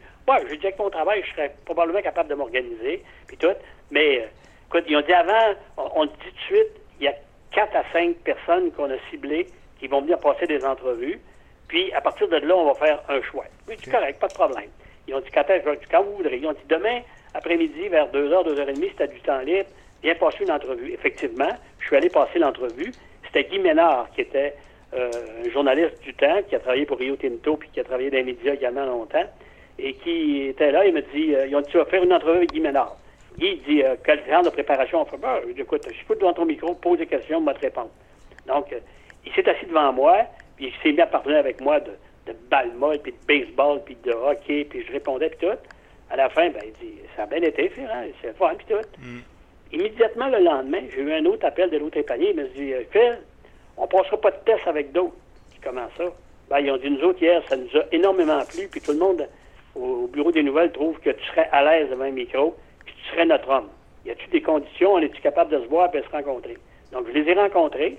je 0.48 0.54
dis, 0.54 0.66
avec 0.66 0.78
mon 0.78 0.88
travail, 0.88 1.22
je 1.26 1.32
serais 1.32 1.54
probablement 1.66 2.00
capable 2.00 2.30
de 2.30 2.34
m'organiser, 2.34 3.02
puis 3.26 3.36
tout. 3.36 3.54
Mais, 3.90 4.20
euh, 4.20 4.26
écoute, 4.68 4.84
ils 4.88 4.96
ont 4.96 5.02
dit 5.02 5.12
avant, 5.12 5.54
on, 5.76 6.06
dit 6.06 6.12
tout 6.12 6.30
de 6.30 6.40
suite, 6.46 6.80
il 6.98 7.04
y 7.04 7.08
a 7.08 7.14
4 7.50 7.76
à 7.76 7.84
5 7.92 8.16
personnes 8.24 8.72
qu'on 8.72 8.90
a 8.90 8.96
ciblées 9.10 9.48
qui 9.78 9.86
vont 9.86 10.00
venir 10.00 10.18
passer 10.18 10.46
des 10.46 10.64
entrevues. 10.64 11.20
Puis, 11.68 11.92
à 11.92 12.00
partir 12.00 12.26
de 12.28 12.36
là, 12.36 12.56
on 12.56 12.72
va 12.72 12.74
faire 12.74 13.02
un 13.10 13.20
choix. 13.20 13.44
Oui, 13.68 13.74
c'est 13.82 13.90
correct, 13.90 14.18
pas 14.18 14.28
de 14.28 14.34
problème. 14.34 14.70
Ils 15.08 15.14
ont 15.14 15.20
dit, 15.20 15.30
quand, 15.32 15.44
quand 15.90 16.02
vous 16.02 16.16
voudrez. 16.16 16.36
Ils 16.36 16.46
ont 16.46 16.52
dit, 16.52 16.66
demain, 16.68 17.00
après-midi, 17.34 17.88
vers 17.88 18.08
2h, 18.08 18.48
2h30, 18.48 18.88
c'était 18.90 19.08
du 19.08 19.20
temps 19.20 19.40
libre, 19.40 19.68
viens 20.02 20.14
passer 20.14 20.44
une 20.44 20.50
entrevue. 20.50 20.92
Effectivement, 20.92 21.50
je 21.78 21.86
suis 21.86 21.96
allé 21.96 22.08
passer 22.08 22.38
l'entrevue. 22.38 22.92
C'était 23.26 23.44
Guy 23.44 23.58
Ménard, 23.58 24.10
qui 24.14 24.20
était 24.22 24.54
euh, 24.94 25.10
un 25.44 25.50
journaliste 25.50 26.02
du 26.02 26.14
temps, 26.14 26.40
qui 26.48 26.54
a 26.54 26.58
travaillé 26.58 26.84
pour 26.84 26.98
Rio 26.98 27.16
Tinto, 27.16 27.56
puis 27.56 27.70
qui 27.72 27.80
a 27.80 27.84
travaillé 27.84 28.10
dans 28.10 28.18
les 28.18 28.24
médias 28.24 28.54
également 28.54 28.84
longtemps, 28.84 29.24
et 29.78 29.94
qui 29.94 30.48
était 30.48 30.70
là, 30.70 30.84
il 30.86 30.92
me 30.92 31.00
dit, 31.00 31.34
euh, 31.34 31.46
ils 31.46 31.56
ont 31.56 31.60
dit, 31.60 31.70
tu 31.70 31.78
vas 31.78 31.86
faire 31.86 32.02
une 32.02 32.12
entrevue 32.12 32.38
avec 32.38 32.52
Guy 32.52 32.60
Ménard. 32.60 32.96
Guy 33.38 33.56
dit, 33.66 33.82
euh, 33.82 33.96
quel 34.04 34.24
genre 34.28 34.42
de 34.42 34.50
préparation 34.50 35.00
on 35.00 35.04
fait? 35.06 35.16
Ben, 35.16 35.40
écoute, 35.56 35.82
je 35.88 35.94
suis 35.94 36.04
devant 36.10 36.32
ton 36.32 36.44
micro, 36.44 36.74
pose 36.74 36.98
des 36.98 37.06
questions, 37.06 37.38
on 37.38 37.42
va 37.42 37.54
te 37.54 37.60
répondre. 37.60 37.90
Donc, 38.46 38.72
euh, 38.72 38.80
il 39.24 39.32
s'est 39.32 39.48
assis 39.48 39.66
devant 39.66 39.92
moi, 39.92 40.26
puis 40.56 40.66
il 40.66 40.82
s'est 40.82 40.92
mis 40.92 41.00
à 41.00 41.06
parler 41.06 41.36
avec 41.36 41.60
moi 41.60 41.80
de, 41.80 41.92
de 42.26 42.34
balle 42.50 42.72
molle, 42.74 42.98
puis 42.98 43.12
de 43.12 43.26
baseball, 43.26 43.82
puis 43.84 43.96
de 44.04 44.12
hockey, 44.12 44.64
puis 44.64 44.84
je 44.86 44.92
répondais, 44.92 45.30
puis 45.30 45.48
tout. 45.48 45.56
À 46.10 46.16
la 46.16 46.28
fin, 46.28 46.50
ben, 46.50 46.62
il 46.64 46.72
dit 46.72 46.94
Ça 47.16 47.24
a 47.24 47.26
bien 47.26 47.42
été, 47.42 47.70
hein? 47.78 48.04
c'est 48.20 48.36
fun, 48.36 48.54
puis 48.56 48.66
tout. 48.68 49.00
Mm. 49.00 49.20
Immédiatement 49.72 50.28
le 50.28 50.40
lendemain, 50.40 50.82
j'ai 50.94 51.00
eu 51.00 51.12
un 51.12 51.24
autre 51.24 51.46
appel 51.46 51.70
de 51.70 51.78
l'autre 51.78 52.00
panier. 52.02 52.30
Il 52.30 52.36
me 52.36 52.48
dit 52.48 52.72
Phil, 52.90 53.18
on 53.76 53.86
passera 53.86 54.20
pas 54.20 54.30
de 54.30 54.36
test 54.44 54.66
avec 54.66 54.92
d'autres. 54.92 55.14
Comment 55.62 55.88
ça? 55.96 56.04
Ben, 56.50 56.60
Ils 56.60 56.70
ont 56.70 56.76
dit 56.76 56.90
Nous 56.90 57.02
autres, 57.02 57.22
hier, 57.22 57.42
ça 57.48 57.56
nous 57.56 57.68
a 57.76 57.84
énormément 57.92 58.40
plu, 58.44 58.68
puis 58.68 58.80
tout 58.80 58.92
le 58.92 58.98
monde 58.98 59.26
au, 59.74 60.06
bureau 60.06 60.32
des 60.32 60.42
nouvelles 60.42 60.72
trouve 60.72 60.98
que 61.00 61.10
tu 61.10 61.24
serais 61.26 61.48
à 61.52 61.64
l'aise 61.64 61.90
devant 61.90 62.04
un 62.04 62.10
micro, 62.10 62.54
puis 62.84 62.94
tu 62.94 63.10
serais 63.10 63.24
notre 63.24 63.48
homme. 63.48 63.68
Y 64.04 64.10
a-tu 64.10 64.28
des 64.28 64.42
conditions? 64.42 64.94
On 64.94 64.98
est-tu 64.98 65.20
capable 65.20 65.50
de 65.50 65.62
se 65.62 65.68
voir 65.68 65.90
et 65.94 65.98
de 66.00 66.04
se 66.04 66.10
rencontrer? 66.10 66.58
Donc, 66.92 67.06
je 67.08 67.12
les 67.12 67.30
ai 67.30 67.34
rencontrés. 67.34 67.98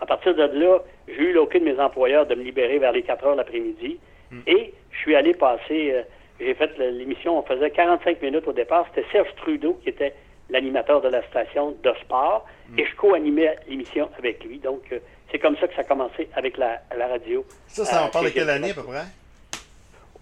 À 0.00 0.06
partir 0.06 0.34
de 0.34 0.42
là, 0.42 0.78
j'ai 1.08 1.30
eu 1.30 1.32
l'occasion 1.32 1.66
de 1.66 1.72
mes 1.72 1.80
employeurs 1.80 2.26
de 2.26 2.34
me 2.34 2.42
libérer 2.42 2.78
vers 2.78 2.92
les 2.92 3.02
4 3.02 3.24
heures 3.26 3.34
l'après-midi. 3.36 3.98
Mm. 4.30 4.40
Et 4.46 4.74
je 4.90 4.98
suis 4.98 5.14
allé 5.14 5.34
passer. 5.34 5.92
Euh, 5.92 6.02
j'ai 6.40 6.54
fait 6.54 6.78
l'émission, 6.78 7.38
on 7.38 7.42
faisait 7.42 7.70
45 7.70 8.22
minutes 8.22 8.48
au 8.48 8.52
départ. 8.52 8.86
C'était 8.88 9.06
Serge 9.12 9.34
Trudeau 9.36 9.78
qui 9.82 9.90
était 9.90 10.14
l'animateur 10.48 11.00
de 11.00 11.08
la 11.08 11.22
station 11.28 11.76
de 11.82 11.92
sport 12.02 12.46
mm. 12.70 12.78
et 12.78 12.86
je 12.86 12.96
co-animais 12.96 13.56
l'émission 13.68 14.08
avec 14.18 14.42
lui. 14.44 14.58
Donc, 14.58 14.82
euh, 14.92 14.98
c'est 15.30 15.38
comme 15.38 15.56
ça 15.58 15.68
que 15.68 15.74
ça 15.74 15.82
a 15.82 15.84
commencé 15.84 16.28
avec 16.34 16.56
la, 16.56 16.80
radio. 16.98 17.44
Ça, 17.66 17.84
ça 17.84 18.04
en 18.04 18.08
parle 18.08 18.26
de 18.26 18.30
quelle 18.30 18.50
année 18.50 18.70
à 18.70 18.74
peu 18.74 18.82
près? 18.82 19.04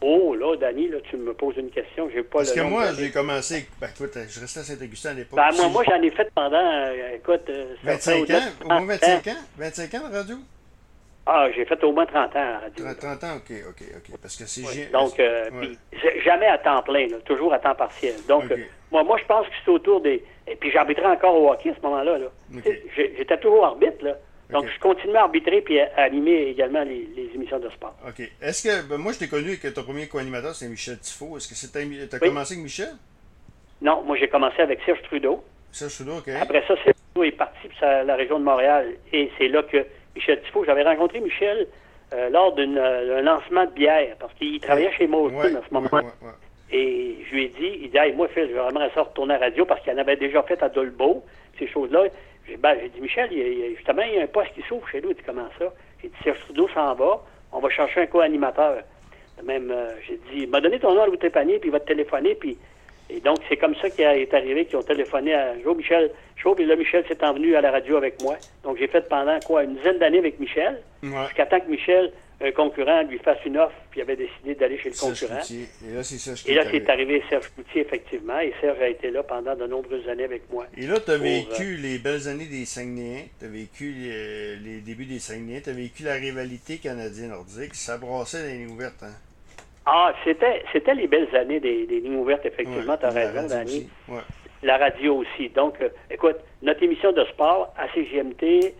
Oh, 0.01 0.35
là, 0.35 0.57
Danny, 0.57 0.89
là, 0.89 0.99
tu 1.11 1.17
me 1.17 1.35
poses 1.35 1.57
une 1.57 1.71
question. 1.71 2.09
J'ai 2.15 2.23
pas 2.23 2.39
Parce 2.39 2.53
que 2.53 2.61
moi, 2.61 2.93
j'ai 2.93 3.11
commencé. 3.11 3.67
Ben, 3.81 3.89
écoute, 3.89 4.13
je 4.15 4.41
restais 4.41 4.61
à 4.61 4.63
Saint-Augustin 4.63 5.11
à 5.11 5.15
l'époque. 5.15 5.37
Ben, 5.37 5.51
moi, 5.57 5.69
moi 5.69 5.85
j'en 5.89 6.01
ai 6.01 6.11
fait 6.11 6.31
pendant. 6.35 6.57
Euh, 6.57 7.17
écoute. 7.17 7.51
25 7.83 8.31
euh, 8.31 8.35
ans? 8.37 8.43
Au 8.65 8.69
moins 8.69 8.97
25 8.97 9.27
ans? 9.27 9.41
25 9.57 9.95
ans 9.95 10.09
de 10.09 10.15
radio? 10.15 10.37
Ah, 11.31 11.49
j'ai 11.55 11.67
fait 11.67 11.85
au 11.85 11.93
moins 11.93 12.07
30 12.07 12.37
ans 12.37 12.39
à 12.39 12.59
radio. 12.61 12.85
30, 12.99 13.25
ans, 13.25 13.37
OK, 13.37 13.53
OK, 13.69 13.83
OK. 13.97 14.19
Parce 14.23 14.35
que 14.35 14.47
c'est... 14.47 14.91
donc, 14.91 15.21
euh, 15.21 15.51
jamais 16.25 16.47
à 16.47 16.57
temps 16.57 16.81
plein, 16.83 17.07
toujours 17.27 17.53
à 17.53 17.59
temps 17.59 17.75
partiel. 17.75 18.15
Donc, 18.27 18.51
euh, 18.51 18.57
moi, 18.91 19.05
moi, 19.05 19.19
je 19.21 19.27
pense 19.27 19.47
que 19.47 19.53
c'est 19.63 19.71
autour 19.71 20.01
des... 20.01 20.25
Et 20.47 20.57
puis, 20.57 20.71
j'arbitrais 20.71 21.05
encore 21.05 21.35
au 21.35 21.51
hockey 21.51 21.69
à 21.69 21.75
ce 21.75 21.83
moment-là. 21.83 22.17
Là. 22.17 22.27
J'étais 22.97 23.37
toujours 23.37 23.67
arbitre, 23.67 24.03
là. 24.03 24.17
Donc, 24.51 24.67
je 24.75 24.81
continuais 24.81 25.19
à 25.19 25.23
arbitrer 25.23 25.61
puis 25.61 25.79
à 25.79 26.03
animer 26.03 26.49
également 26.49 26.83
les, 26.83 27.31
émissions 27.35 27.59
de 27.59 27.69
sport. 27.71 27.95
OK. 28.07 28.23
Est-ce 28.41 28.63
que... 28.63 28.89
Ben, 28.89 28.97
moi, 28.97 29.13
je 29.13 29.19
t'ai 29.19 29.29
connu 29.29 29.59
que 29.59 29.69
ton 29.69 29.83
premier 29.83 30.09
co-animateur, 30.09 30.55
c'est 30.55 30.69
Michel 30.69 30.99
Tifo. 30.99 31.37
Est-ce 31.37 31.49
que 31.49 31.55
tu 31.55 32.17
as 32.17 32.19
commencé 32.19 32.55
avec 32.55 32.65
Michel? 32.65 32.95
Non, 33.83 34.03
moi, 34.03 34.17
j'ai 34.17 34.29
commencé 34.29 34.61
avec 34.61 34.81
Serge 34.87 35.03
Trudeau. 35.03 35.45
Serge 35.71 35.95
Trudeau, 35.95 36.19
OK. 36.19 36.29
Après 36.29 36.63
ça, 36.67 36.75
Serge 36.83 36.97
Trudeau 37.13 37.29
est 37.29 37.37
parti 37.37 37.69
pour 37.69 37.87
la 37.87 38.17
région 38.17 38.39
de 38.39 38.45
Montréal. 38.45 38.95
Et 39.13 39.31
c'est 39.37 39.49
là 39.49 39.63
que 39.63 39.85
Michel 40.17 40.41
Tifo. 40.43 40.65
J'avais 40.65 40.83
rencontré 40.83 41.21
Michel 41.21 41.67
euh, 42.15 42.31
lors 42.31 42.55
euh, 42.59 43.17
d'un 43.17 43.23
lancement 43.23 43.67
de 43.67 43.71
bière, 43.73 44.17
parce 44.19 44.33
qu'il 44.35 44.59
travaillait 44.61 44.93
chez 44.93 45.07
Molson 45.07 45.39
à 45.39 45.69
ce 45.69 45.75
moment-là. 45.75 46.09
et 46.73 47.17
je 47.29 47.35
lui 47.35 47.45
ai 47.45 47.49
dit, 47.49 47.81
il 47.83 47.91
dit, 47.91 47.99
hey, 47.99 48.15
moi, 48.15 48.29
Phil, 48.29 48.49
je 48.49 48.55
vais 48.55 48.61
vraiment 48.61 48.89
ça 48.95 49.03
retourner 49.03 49.35
à 49.35 49.39
la 49.39 49.47
radio 49.47 49.67
parce 49.67 49.83
qu'il 49.83 49.93
en 49.93 49.99
avait 49.99 50.17
déjà 50.17 50.43
fait 50.43 50.63
à 50.63 50.71
Dolbeau, 50.71 51.23
ces 51.59 51.69
choses-là. 51.69 52.05
J'ai 52.49 52.57
ben, 52.57 52.77
dit, 52.95 53.01
Michel, 53.01 53.33
il 53.33 53.77
justement, 53.77 54.03
il 54.03 54.15
y 54.15 54.19
a 54.19 54.23
un 54.23 54.27
poste 54.27 54.53
qui 54.55 54.63
s'ouvre 54.63 54.89
chez 54.89 55.01
nous. 55.01 55.11
Il 55.11 55.17
dit, 55.17 55.23
comment 55.25 55.49
ça? 55.59 55.73
J'ai 56.03 56.09
dit, 56.09 56.15
Serge 56.25 56.41
Trudeau 56.41 56.69
s'en 56.69 56.95
va, 56.95 57.23
on 57.53 57.61
va 57.61 57.69
chercher 57.71 58.03
un 58.03 58.07
co-animateur. 58.07 58.83
Même, 59.45 59.71
euh, 59.71 59.91
j'ai 60.07 60.19
dit, 60.33 60.47
m'a 60.47 60.61
donné 60.61 60.81
ton 60.81 60.95
nom 60.95 61.03
à 61.03 61.07
Louis 61.07 61.19
Trépanier, 61.19 61.59
puis 61.59 61.69
il 61.69 61.73
va 61.73 61.81
te 61.81 61.87
téléphoner, 61.87 62.35
puis 62.35 62.57
et 63.11 63.21
donc, 63.21 63.39
c'est 63.49 63.57
comme 63.57 63.75
ça 63.77 63.89
qu'il 63.89 64.05
est 64.05 64.35
arrivé, 64.35 64.67
qu'ils 64.67 64.77
ont 64.77 64.83
téléphoné 64.83 65.35
à 65.35 65.59
Joe 65.63 65.77
Michel 65.77 66.11
Chaud, 66.37 66.55
et 66.59 66.65
là, 66.65 66.77
Michel 66.77 67.07
s'est 67.07 67.25
envenu 67.25 67.57
à 67.57 67.61
la 67.61 67.71
radio 67.71 67.97
avec 67.97 68.23
moi. 68.23 68.37
Donc, 68.65 68.77
j'ai 68.79 68.87
fait 68.87 69.09
pendant, 69.09 69.39
quoi, 69.47 69.65
une 69.65 69.77
dizaine 69.77 69.99
d'années 69.99 70.19
avec 70.19 70.39
Michel, 70.39 70.83
jusqu'à 71.03 71.47
temps 71.47 71.61
que 71.61 71.71
Michel, 71.71 72.13
un 72.40 72.53
concurrent, 72.53 73.03
lui 73.03 73.18
fasse 73.18 73.38
une 73.44 73.59
offre, 73.59 73.74
puis 73.90 73.98
il 73.98 74.03
avait 74.03 74.16
décidé 74.16 74.55
d'aller 74.55 74.79
chez 74.79 74.90
le 74.90 74.94
concurrent. 74.94 75.40
Et 75.51 75.94
là, 75.94 76.05
c'est 76.05 76.18
Serge 76.18 76.44
Et 76.46 76.55
là, 76.55 76.62
c'est 76.70 76.88
arrivé 76.88 77.22
Serge 77.29 77.48
Coutier, 77.48 77.83
effectivement, 77.83 78.38
et 78.38 78.55
Serge 78.61 78.81
a 78.81 78.88
été 78.88 79.11
là 79.11 79.24
pendant 79.24 79.57
de 79.57 79.66
nombreuses 79.66 80.09
années 80.09 80.24
avec 80.24 80.42
moi. 80.51 80.66
Et 80.77 80.87
là, 80.87 81.01
tu 81.01 81.11
as 81.11 81.18
vécu 81.18 81.74
euh, 81.74 81.83
les 81.83 81.98
belles 81.98 82.29
années 82.29 82.46
des 82.46 82.64
Saguenayens, 82.64 83.24
tu 83.40 83.44
as 83.44 83.48
vécu 83.48 83.92
les, 83.92 84.81
débuts 84.81 85.07
des 85.07 85.18
Saguenayens, 85.18 85.62
tu 85.62 85.70
as 85.70 85.72
vécu 85.72 86.05
la 86.05 86.14
rivalité 86.14 86.79
canadienne-nordique, 86.79 87.74
ça 87.74 87.98
brassait 87.98 88.46
les 88.46 88.59
lignes 88.59 88.70
ouvertes, 88.70 89.03
hein? 89.03 89.14
Ah, 89.90 90.14
c'était, 90.22 90.62
c'était 90.72 90.94
les 90.94 91.09
belles 91.09 91.35
années 91.35 91.61
des, 91.61 91.87
lignes 91.87 92.16
ouvertes, 92.16 92.46
effectivement, 92.46 92.96
tu 92.96 93.07
as 93.07 93.11
raison, 93.11 93.48
Dani. 93.48 93.88
La 94.62 94.77
radio 94.77 95.18
aussi. 95.18 95.48
Donc, 95.51 95.81
euh, 95.81 95.88
écoute, 96.11 96.37
notre 96.62 96.83
émission 96.83 97.12
de 97.12 97.24
sport 97.27 97.72
à 97.77 97.88
CGMT, 97.94 98.74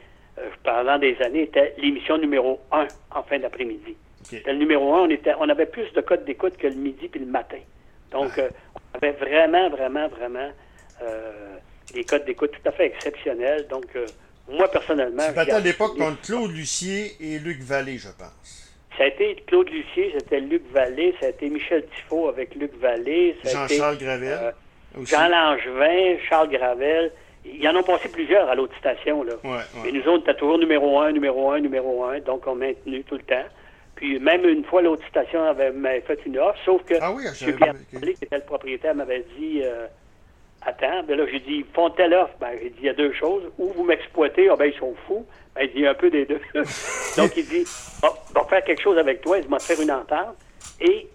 pendant 0.63 0.99
des 0.99 1.17
années, 1.23 1.43
était 1.43 1.75
l'émission 1.79 2.19
numéro 2.19 2.61
un 2.73 2.87
en 3.11 3.23
fin 3.23 3.39
d'après-midi. 3.39 3.97
Le 4.33 4.53
numéro 4.55 4.95
un, 4.95 5.03
on, 5.03 5.11
était, 5.11 5.33
on 5.39 5.49
avait 5.49 5.67
plus 5.67 5.91
de 5.93 6.01
codes 6.01 6.25
d'écoute 6.25 6.57
que 6.57 6.67
le 6.67 6.75
midi 6.75 7.09
puis 7.09 7.21
le 7.21 7.27
matin. 7.27 7.61
Donc, 8.11 8.33
ah. 8.37 8.41
euh, 8.41 8.51
on 8.77 8.99
avait 8.99 9.13
vraiment, 9.13 9.71
vraiment, 9.71 10.09
vraiment 10.09 10.51
des 11.95 12.05
codes 12.05 12.25
d'écoute 12.25 12.53
tout 12.53 12.69
à 12.69 12.73
fait 12.73 12.87
exceptionnels. 12.87 13.67
Donc, 13.69 13.87
moi, 14.49 14.71
personnellement... 14.71 15.31
Battais 15.35 15.53
à 15.53 15.61
l'époque 15.61 15.97
contre 15.97 16.21
Claude 16.23 16.51
Lucier 16.51 17.13
et 17.21 17.39
Luc 17.39 17.61
Vallée, 17.61 17.99
je 17.99 18.09
pense. 18.09 18.69
Ça 18.99 19.05
a 19.05 19.07
été 19.07 19.37
Claude 19.47 19.71
Lucier, 19.71 20.13
c'était 20.19 20.41
Luc 20.41 20.63
Vallée, 20.73 21.15
ça 21.21 21.27
a 21.27 21.29
été 21.29 21.49
Michel 21.49 21.87
Tifo 21.87 22.29
avec 22.29 22.57
Luc 22.57 22.75
Vallée. 22.81 23.37
Jean-Charles 23.45 23.97
Gravel. 23.97 24.39
Euh, 24.43 24.51
Jean 25.05 25.29
Langevin, 25.29 26.17
Charles 26.29 26.51
Gravel. 26.51 27.13
Il 27.55 27.63
y 27.63 27.69
en 27.69 27.77
ont 27.77 27.83
passé 27.83 28.09
plusieurs 28.09 28.49
à 28.49 28.55
l'autre 28.55 28.77
station. 28.79 29.25
Là. 29.25 29.35
Et 29.87 29.93
nous 29.93 30.07
autres, 30.09 30.25
c'était 30.27 30.39
toujours 30.39 30.59
numéro 30.59 31.01
un, 31.01 31.13
numéro 31.13 31.51
un, 31.51 31.61
numéro 31.61 32.05
un. 32.05 32.21
Donc, 32.21 32.47
on 32.47 32.55
maintenu 32.55 33.03
tout 33.05 33.17
le 33.17 33.23
temps. 33.23 33.47
Puis 33.97 34.19
même 34.21 34.45
une 34.45 34.65
fois, 34.65 34.83
l'autre 34.83 35.07
station 35.09 35.43
avait 35.43 35.73
fait 36.03 36.21
une 36.25 36.39
offre, 36.39 36.59
sauf 36.65 36.85
que 36.85 36.95
ah 37.01 37.11
oui, 37.13 37.25
M. 37.27 37.57
Pierre 37.57 37.75
qui 37.91 38.25
était 38.25 38.37
le 38.37 38.45
propriétaire, 38.45 38.95
m'avait 38.95 39.25
dit 39.37 39.61
euh, 39.65 39.89
Attends, 40.63 41.03
ben 41.05 41.17
là, 41.17 41.25
j'ai 41.31 41.41
dit, 41.41 41.55
ils 41.59 41.65
font 41.73 41.91
telle 41.91 42.15
offre. 42.15 42.35
Ben, 42.41 42.51
j'ai 42.61 42.71
dit, 42.71 42.77
il 42.81 42.87
y 42.87 42.89
a 42.89 42.95
deux 42.95 43.13
choses. 43.13 43.45
Ou 43.59 43.73
vous 43.73 43.85
m'exploitez, 43.85 44.49
ah 44.51 44.57
ben, 44.57 44.67
ils 44.67 44.79
sont 44.79 44.95
fous. 45.07 45.25
Ben, 45.55 45.63
il 45.63 45.73
dit 45.73 45.87
un 45.87 45.95
peu 45.95 46.11
des 46.11 46.27
deux. 46.27 46.41
Donc, 47.17 47.37
il 47.37 47.47
dit, 47.47 47.65
oh, 48.03 48.09
on 48.35 48.41
va 48.41 48.47
faire 48.47 48.65
quelque 48.65 48.83
chose 48.83 48.99
avec 48.99 49.21
toi, 49.21 49.39
il 49.39 49.49
m'a 49.49 49.61
fait 49.61 49.81
une 49.81 49.91
entente. 49.91 50.37
Et 50.81 51.09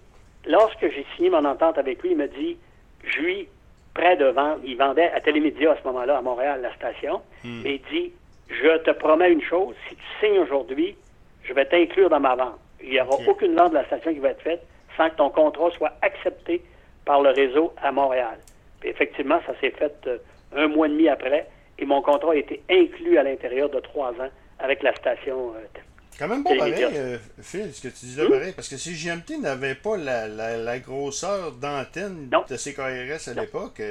lorsque 0.45 0.81
j'ai 0.81 1.05
signé 1.15 1.29
mon 1.29 1.43
entente 1.45 1.77
avec 1.77 2.01
lui, 2.01 2.11
il 2.11 2.17
m'a 2.17 2.27
dit, 2.27 2.57
je 3.03 3.45
prêt 3.93 4.15
de 4.17 4.25
vendre. 4.25 4.59
Il 4.63 4.77
vendait 4.77 5.11
à 5.11 5.19
Télémédia 5.21 5.71
à 5.71 5.77
ce 5.77 5.83
moment-là, 5.87 6.17
à 6.17 6.21
Montréal, 6.21 6.61
la 6.61 6.73
station. 6.75 7.21
Hmm. 7.43 7.61
Mais 7.63 7.75
il 7.75 7.81
dit, 7.91 8.13
je 8.49 8.77
te 8.79 8.91
promets 8.91 9.31
une 9.31 9.41
chose, 9.41 9.75
si 9.89 9.95
tu 9.95 10.03
signes 10.19 10.39
aujourd'hui, 10.39 10.95
je 11.43 11.53
vais 11.53 11.65
t'inclure 11.65 12.09
dans 12.09 12.19
ma 12.19 12.35
vente. 12.35 12.59
Il 12.81 12.89
n'y 12.89 12.99
aura 12.99 13.17
aucune 13.27 13.55
vente 13.55 13.69
de 13.69 13.75
la 13.75 13.85
station 13.85 14.13
qui 14.13 14.19
va 14.19 14.29
être 14.29 14.41
faite 14.41 14.65
sans 14.97 15.09
que 15.09 15.15
ton 15.15 15.29
contrat 15.29 15.71
soit 15.71 15.93
accepté 16.01 16.61
par 17.05 17.21
le 17.21 17.29
réseau 17.29 17.73
à 17.81 17.91
Montréal 17.91 18.37
effectivement, 18.83 19.39
ça 19.45 19.53
s'est 19.59 19.71
fait 19.71 19.95
euh, 20.07 20.17
un 20.55 20.67
mois 20.67 20.87
et 20.87 20.89
demi 20.89 21.07
après 21.07 21.47
et 21.79 21.85
mon 21.85 22.01
contrat 22.01 22.33
a 22.33 22.35
été 22.35 22.61
inclus 22.69 23.17
à 23.17 23.23
l'intérieur 23.23 23.69
de 23.69 23.79
trois 23.79 24.11
ans 24.11 24.29
avec 24.59 24.83
la 24.83 24.93
station. 24.95 25.53
Euh, 25.55 25.79
quand 26.17 26.27
même 26.27 26.43
bon 26.43 26.57
pareil, 26.57 26.75
euh, 26.83 27.17
Phil, 27.41 27.73
ce 27.73 27.81
que 27.81 27.87
tu 27.87 28.05
disais 28.05 28.25
hmm? 28.25 28.29
pareil, 28.31 28.53
parce 28.53 28.67
que 28.67 28.77
si 28.77 28.93
GMT 28.93 29.39
n'avait 29.41 29.75
pas 29.75 29.97
la, 29.97 30.27
la, 30.27 30.79
grosseur 30.79 31.51
d'antenne 31.53 32.29
de 32.29 32.57
CKRS 32.57 33.29
à 33.29 33.33
l'époque, 33.33 33.81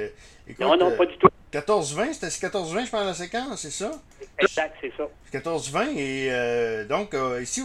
non, 0.59 0.77
non, 0.77 0.95
pas 0.95 1.05
du 1.05 1.17
tout. 1.17 1.27
14-20, 1.51 2.13
c'était 2.13 2.47
14-20, 2.47 2.85
je 2.85 2.89
pense, 2.89 3.05
la 3.05 3.13
séquence, 3.13 3.61
c'est 3.61 3.69
ça? 3.69 3.91
Exact, 4.39 4.75
c'est 4.81 4.91
ça. 4.97 5.07
14-20, 5.31 5.97
et 5.97 6.85
donc, 6.85 7.15
ici, 7.41 7.61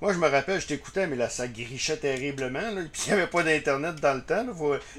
moi, 0.00 0.12
je 0.12 0.18
me 0.18 0.28
rappelle, 0.28 0.60
je 0.60 0.66
t'écoutais, 0.66 1.06
mais 1.06 1.16
là, 1.16 1.28
ça 1.28 1.46
grichait 1.46 1.96
terriblement, 1.96 2.60
là, 2.60 2.82
puis 2.92 3.02
il 3.06 3.14
n'y 3.14 3.20
avait 3.20 3.30
pas 3.30 3.42
d'Internet 3.42 3.96
dans 3.96 4.14
le 4.14 4.22
temps, 4.22 4.44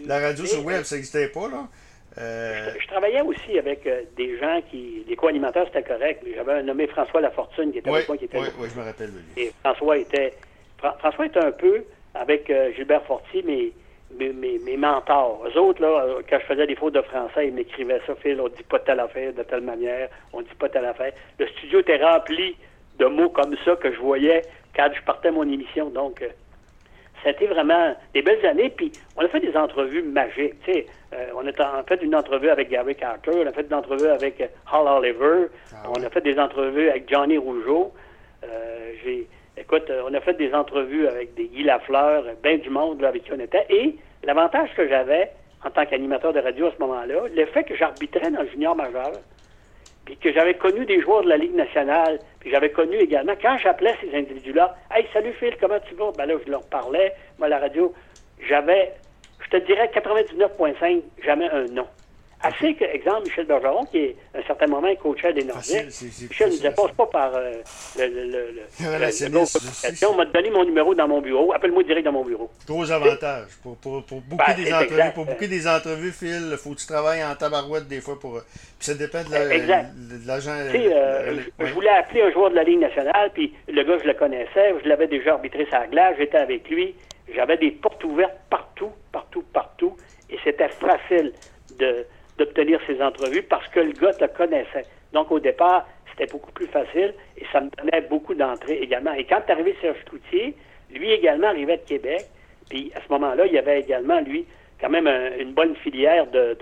la 0.06 0.19
radio 0.19 0.45
sur 0.45 0.63
web, 0.63 0.84
ça 0.84 0.95
n'existait 0.95 1.28
pas, 1.28 1.50
là. 1.50 1.67
Euh, 2.20 2.72
je, 2.78 2.88
travaillais 2.88 3.22
aussi 3.22 3.58
avec 3.58 3.88
euh, 3.88 4.02
des 4.18 4.38
gens 4.38 4.62
qui. 4.70 5.06
Les 5.08 5.16
co-animateurs, 5.16 5.68
c'était 5.68 5.84
correct. 5.84 6.24
J'avais 6.36 6.54
un 6.54 6.64
nommé 6.64 6.88
François 6.88 7.22
Lafortune 7.22 7.72
qui 7.72 7.78
était 7.78 7.90
avec 7.90 8.08
moi. 8.08 8.18
Qui 8.18 8.26
était 8.26 8.40
oui, 8.40 8.48
oui, 8.60 8.68
je 8.74 8.80
me 8.80 8.86
rappelle 8.86 9.10
lui. 9.10 9.44
Et 9.44 9.52
François 9.64 9.98
était. 9.98 10.34
François 10.78 11.26
était 11.26 11.44
un 11.44 11.52
peu 11.52 11.84
avec 12.16 12.50
euh, 12.50 12.72
Gilbert 12.74 13.04
Fortier, 13.04 13.44
mes, 13.44 13.74
mes, 14.18 14.60
mes, 14.60 14.78
mentors. 14.78 15.46
Eux 15.46 15.58
autres, 15.60 15.82
là, 15.82 16.18
quand 16.30 16.40
je 16.40 16.46
faisais 16.46 16.68
des 16.68 16.76
fautes 16.76 16.96
de 16.96 17.02
français, 17.02 17.48
ils 17.48 17.54
m'écrivaient 17.54 18.02
ça, 18.08 18.16
Phil, 18.16 18.40
on 18.42 18.48
dit 18.48 18.64
pas 18.64 18.80
telle 18.80 19.00
affaire 19.00 19.34
de 19.34 19.44
telle 19.44 19.62
manière, 19.62 20.10
on 20.34 20.42
dit 20.42 20.56
pas 20.58 20.70
telle 20.70 20.86
affaire. 20.86 21.14
Le 21.38 21.48
studio 21.48 21.80
était 21.80 22.04
rempli 22.04 22.56
de 22.98 23.06
mots 23.06 23.30
comme 23.30 23.56
ça 23.64 23.76
que 23.76 23.94
je 23.94 24.00
voyais 24.00 24.42
quand 24.76 24.90
je 24.94 25.02
partais 25.04 25.32
mon 25.32 25.44
émission. 25.44 25.90
Donc, 25.90 26.24
c'était 27.24 27.48
vraiment 27.48 27.96
des 28.14 28.22
belles 28.22 28.46
années. 28.46 28.70
Puis 28.70 28.92
on 29.18 29.22
a 29.22 29.28
fait 29.28 29.40
des 29.40 29.56
entrevues 29.56 30.04
magiques. 30.04 30.56
Euh, 31.14 31.26
on 31.36 31.46
a 31.48 31.84
fait 31.84 32.02
une 32.04 32.16
entrevue 32.16 32.50
avec 32.50 32.70
Gary 32.70 32.96
Carter, 32.96 33.32
on 33.36 33.48
a 33.48 33.52
fait 33.52 33.66
une 33.68 33.74
entrevue 33.74 34.08
avec 34.08 34.40
euh, 34.42 34.48
Hal 34.72 34.88
Oliver, 34.88 35.48
ah 35.74 35.90
on 35.90 36.04
a 36.04 36.10
fait 36.10 36.22
des 36.22 36.38
entrevues 36.38 36.90
avec 36.90 37.10
Johnny 37.10 37.38
Rougeau. 37.38 37.92
Euh, 38.44 38.92
j'ai, 39.04 39.28
écoute, 39.58 39.92
on 40.08 40.14
a 40.14 40.20
fait 40.22 40.36
des 40.36 40.54
entrevues 40.54 41.08
avec 41.08 41.34
des 41.34 41.48
Guy 41.48 41.64
Lafleur, 41.64 42.26
bien 42.44 42.58
du 42.58 42.70
monde 42.70 43.02
là, 43.02 43.08
avec 43.08 43.24
qui 43.24 43.34
on 43.34 43.40
était. 43.40 43.66
Et 43.70 43.96
l'avantage 44.24 44.70
que 44.76 44.88
j'avais 44.88 45.32
en 45.66 45.72
tant 45.72 45.86
qu'animateur 45.86 46.32
de 46.32 46.40
radio 46.40 46.68
à 46.68 46.72
ce 46.72 46.80
moment-là, 46.80 47.24
le 47.36 47.46
fait 47.48 47.64
que 47.64 47.76
j'arbitrais 47.76 48.32
dans 48.32 48.42
le 48.42 48.50
junior 48.50 48.76
majeur, 48.76 49.14
puis 50.10 50.17
que 50.17 50.34
j'avais 50.34 50.56
connu 50.56 50.86
des 50.88 51.02
joueurs 51.02 51.22
de 51.22 51.30
la 51.30 51.38
Ligue 51.38 51.54
nationale, 51.54 52.17
puis 52.39 52.50
j'avais 52.50 52.72
connu 52.72 52.95
également, 52.95 53.34
quand 53.39 53.58
j'appelais 53.60 53.93
ces 54.02 54.17
individus-là, 54.17 54.76
Hey, 54.89 55.06
salut 55.13 55.34
Phil, 55.34 55.56
comment 55.62 55.80
tu 55.88 55.93
vas? 55.93 56.12
Ben 56.17 56.26
là, 56.26 56.34
je 56.43 56.50
leur 56.50 56.63
parlais, 56.63 57.13
moi, 57.38 57.45
à 57.45 57.50
la 57.52 57.60
radio, 57.60 57.93
j'avais, 58.48 58.93
je 59.45 59.50
te 59.52 59.58
dirais 59.67 59.91
99,5, 59.93 61.02
jamais 61.24 61.48
un 61.52 61.65
nom. 61.65 61.86
Assez 62.41 62.73
que, 62.73 62.86
exemple, 62.86 63.23
Michel 63.23 63.45
Bergeron, 63.45 63.84
qui, 63.86 64.15
à 64.34 64.39
un 64.39 64.43
certain 64.43 64.67
moment, 64.67 64.88
coachait 64.95 65.34
des 65.34 65.43
Nordiques. 65.43 65.88
Michel 66.30 66.47
ne 66.47 66.54
disait, 66.54 66.71
passe 66.71 66.91
pas 66.95 67.06
par 67.08 67.36
euh, 67.36 67.52
le, 67.97 68.08
le, 68.08 68.52
le, 68.52 70.06
On 70.08 70.15
m'a 70.15 70.25
donné 70.25 70.49
mon 70.49 70.63
numéro 70.63 70.95
dans 70.95 71.08
mon 71.08 71.19
bureau. 71.19 71.52
Appelle-moi 71.54 71.84
direct 71.84 72.06
dans 72.06 72.13
mon 72.13 72.23
bureau. 72.23 72.49
Gros 72.65 72.89
avantage. 72.89 73.47
Pour, 73.62 73.75
pour, 73.78 74.04
pour 74.04 74.21
ben, 74.21 74.56
des 74.56 74.73
entrevues, 74.73 75.12
pour 75.13 75.25
des 75.25 75.67
entrevues, 75.67 76.12
Phil, 76.12 76.56
faut 76.58 76.71
que 76.71 76.80
tu 76.80 76.88
travailles 76.88 77.23
en 77.25 77.36
tabarouette 77.36 77.88
des 77.89 77.99
fois 77.99 78.17
pour. 78.17 78.39
Puis 78.41 78.86
ça 78.86 78.93
dépend 78.93 79.21
de 79.23 80.28
l'agent. 80.28 80.52
Euh, 80.52 81.41
je 81.60 81.73
voulais 81.73 81.89
appeler 81.89 82.21
un 82.21 82.32
joueur 82.32 82.52
de 82.52 82.56
la 82.56 82.63
Ligue 82.63 82.80
nationale, 82.80 83.32
puis 83.34 83.54
le 83.67 83.84
gars, 83.84 83.97
je 84.02 84.08
le 84.08 84.13
connaissais, 84.13 84.73
je 84.82 84.88
l'avais 84.88 85.08
déjà 85.08 85.34
arbitré 85.34 85.67
sa 85.69 85.88
glace, 85.88 86.15
j'étais 86.17 86.38
avec 86.38 86.69
lui. 86.69 86.95
J'avais 87.36 87.58
des 87.58 87.71
portes 87.71 88.04
ouvertes 88.06 88.38
partout, 88.49 88.91
partout, 89.12 89.43
partout, 89.54 89.95
et 90.30 90.38
c'était 90.43 90.69
facile 90.69 91.34
de 91.78 92.06
d'obtenir 92.39 92.80
ces 92.88 93.02
entrevues 93.02 93.43
parce 93.43 93.67
que 93.67 93.82
le 93.82 93.91
gars 93.91 94.13
te 94.13 94.25
connaissait. 94.25 94.86
Donc, 95.13 95.32
au 95.32 95.39
départ, 95.39 95.88
c'était 96.10 96.32
beaucoup 96.32 96.52
plus 96.52 96.67
facile 96.67 97.13
et 97.38 97.43
ça 97.52 97.62
me 97.62 97.69
donnait 97.69 98.02
beaucoup 98.02 98.34
d'entrées 98.34 98.80
également. 98.82 99.13
Et 99.13 99.25
quand 99.25 99.41
est 99.47 99.52
arrivé 99.52 99.75
Serge 99.82 100.04
Cloutier, 100.06 100.56
lui 100.91 101.12
également 101.12 101.47
arrivait 101.47 101.78
de 101.78 101.84
Québec. 101.88 102.25
Puis 102.69 102.91
à 102.95 103.02
ce 103.06 103.12
moment-là, 103.13 103.45
il 103.45 103.54
y 103.54 103.58
avait 103.58 103.80
également, 103.80 104.19
lui, 104.21 104.45
quand 104.80 104.89
même 104.89 105.08
une 105.39 105.54
bonne 105.54 105.75
filière 105.75 106.28
de, 106.28 106.58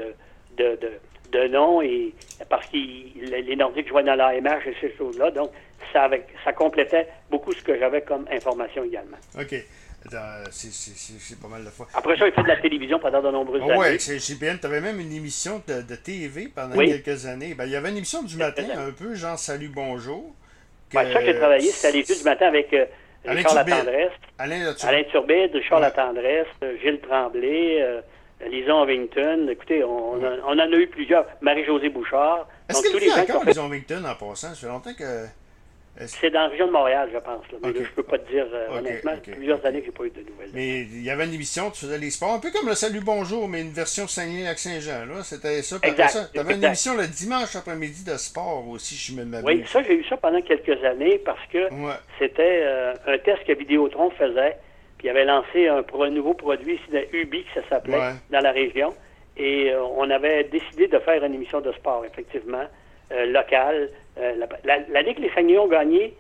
de, 0.58 0.78
de, 0.82 0.92
de, 1.32 1.48
noms 1.48 1.82
et 1.82 2.14
parce 2.50 2.68
que 2.68 2.78
les 2.78 3.56
Nordiques 3.56 3.90
jouaient 3.90 4.04
dans 4.04 4.16
l'AMH 4.16 4.68
et 4.68 4.76
ces 4.82 4.96
choses-là. 4.98 5.32
Donc, 5.32 5.52
ça, 5.94 6.10
ça 6.44 6.54
complétait 6.54 7.08
beaucoup 7.30 7.52
ce 7.54 7.64
que 7.64 7.78
j'avais 7.78 8.02
comme 8.02 8.26
information 8.32 8.84
également. 8.84 9.18
OK. 9.40 9.56
C'est 10.52 11.40
pas 11.40 11.48
mal 11.48 11.66
de 11.66 11.70
fois. 11.70 11.88
Après 11.94 12.18
ça, 12.18 12.28
il 12.28 12.34
fait 12.34 12.44
de 12.44 12.48
la 12.48 12.58
télévision 12.58 13.00
pendant 13.00 13.22
de 13.22 13.32
nombreuses 13.32 13.62
oh, 13.66 13.72
années. 13.72 13.92
Oui, 13.94 14.00
chez 14.00 14.20
GPN, 14.20 14.60
tu 14.60 14.68
avais 14.68 14.82
même 14.82 15.00
une 15.00 15.12
émission 15.12 15.62
de, 15.68 15.82
de 15.82 15.96
TV 15.96 16.50
pendant 16.54 16.78
quelques 16.78 17.26
années. 17.26 17.56
Ben, 17.56 17.66
il 17.66 17.72
y 17.72 17.76
avait 17.76 17.90
une 17.90 17.98
émission 17.98 18.24
du 18.24 18.38
matin, 18.38 18.64
un 18.76 18.92
peu 18.92 19.16
genre 19.16 19.38
Salut, 19.38 19.70
bonjour. 19.70 20.34
Que... 20.90 20.96
Ben, 20.96 21.12
ça, 21.12 21.24
j'ai 21.24 21.36
travaillé, 21.36 21.70
c'était 21.70 21.98
les 21.98 22.04
du 22.04 22.24
matin 22.24 22.48
avec 22.48 22.74
euh, 22.74 22.86
Richard 23.26 23.56
Latendresse. 23.56 24.12
Alain, 24.40 24.74
Alain 24.84 25.04
Turbide, 25.12 25.54
Richard 25.54 25.80
ouais. 25.80 25.86
Latendresse, 25.86 26.48
euh, 26.64 26.78
Gilles 26.82 27.02
Tremblay, 27.02 27.82
euh, 27.82 28.02
Lison 28.50 28.82
Ovington. 28.84 29.48
Écoutez, 29.50 29.84
on, 29.84 30.14
on, 30.14 30.54
en 30.54 30.60
a 30.60 30.68
eu 30.68 30.88
plusieurs. 30.88 31.26
Marie-Josée 31.42 31.90
Bouchard. 31.90 32.48
Est-ce 32.70 32.82
que 32.82 32.92
tous 32.92 33.00
les 33.00 33.12
encore 33.12 33.44
Lison 33.44 33.66
Ovington 33.66 34.04
en 34.06 34.16
passant? 34.16 34.50
Ça 34.50 34.56
fait 34.56 34.68
longtemps 34.68 34.94
que. 34.94 35.26
C'est 36.06 36.30
dans 36.30 36.42
la 36.42 36.48
région 36.50 36.68
de 36.68 36.72
Montréal, 36.72 37.10
je 37.12 37.18
pense. 37.18 37.44
Mais 37.64 37.74
je 37.74 37.80
ne 37.80 37.86
peux 37.86 38.04
pas 38.04 38.20
te 38.20 38.32
dire 38.32 38.46
euh, 38.54 38.78
honnêtement. 38.78 39.14
plusieurs 39.24 39.66
années 39.66 39.80
que 39.82 39.88
je 39.88 39.92
n'ai 39.92 39.98
pas 39.98 40.04
eu 40.06 40.10
de 40.12 40.30
nouvelles. 40.30 40.50
Mais 40.54 40.82
il 40.82 41.04
y 41.04 41.10
avait 41.10 41.26
une 41.26 41.34
émission, 41.34 41.72
tu 41.72 41.86
faisais 41.86 41.98
les 41.98 42.12
sports, 42.12 42.34
un 42.34 42.40
peu 42.40 42.52
comme 42.52 42.68
le 42.68 42.76
Salut 42.76 43.02
Bonjour, 43.02 43.48
mais 43.48 43.62
une 43.62 43.72
version 43.72 44.08
Saguenay-Lac-Saint-Jean. 44.08 45.24
C'était 45.24 45.62
ça. 45.64 45.80
Tu 45.80 46.40
avais 46.40 46.54
une 46.54 46.64
émission 46.64 46.96
le 46.96 47.08
dimanche 47.08 47.56
après-midi 47.56 48.04
de 48.04 48.16
sport 48.18 48.68
aussi, 48.70 48.96
je 48.96 49.18
me 49.18 49.26
m'abuse. 49.26 49.46
Oui, 49.46 49.64
ça, 49.66 49.82
j'ai 49.84 49.96
eu 49.96 50.04
ça 50.04 50.18
pendant 50.18 50.42
quelques 50.42 50.84
années 50.84 51.18
parce 51.20 51.46
que 51.52 51.68
c'était 52.20 52.62
euh, 52.64 52.94
un 53.08 53.18
test 53.18 53.44
que 53.46 53.54
Vidéotron 53.54 54.12
faisait. 54.12 54.58
Puis 54.98 55.08
il 55.08 55.10
avait 55.12 55.26
lancé 55.26 55.68
un, 55.68 55.84
un 56.00 56.10
nouveau 56.10 56.34
produit 56.34 56.80
c'était 56.86 57.10
Ubi, 57.14 57.44
que 57.44 57.62
ça 57.62 57.70
s'appelait, 57.70 58.14
dans 58.30 58.40
la 58.40 58.52
région. 58.52 58.94
Et 59.36 59.72
euh, 59.72 59.84
on 59.84 60.10
avait 60.10 60.44
décidé 60.46 60.88
de 60.88 61.00
faire 61.00 61.24
une 61.24 61.34
émission 61.34 61.62
de 61.62 61.72
sport, 61.72 62.04
effectivement, 62.06 62.66
locale 63.10 63.90
l'année 64.90 65.16
que 65.16 65.22
les 65.22 65.30
Saguenay 65.30 65.58
ont 65.58 65.68
gagné 65.68 66.16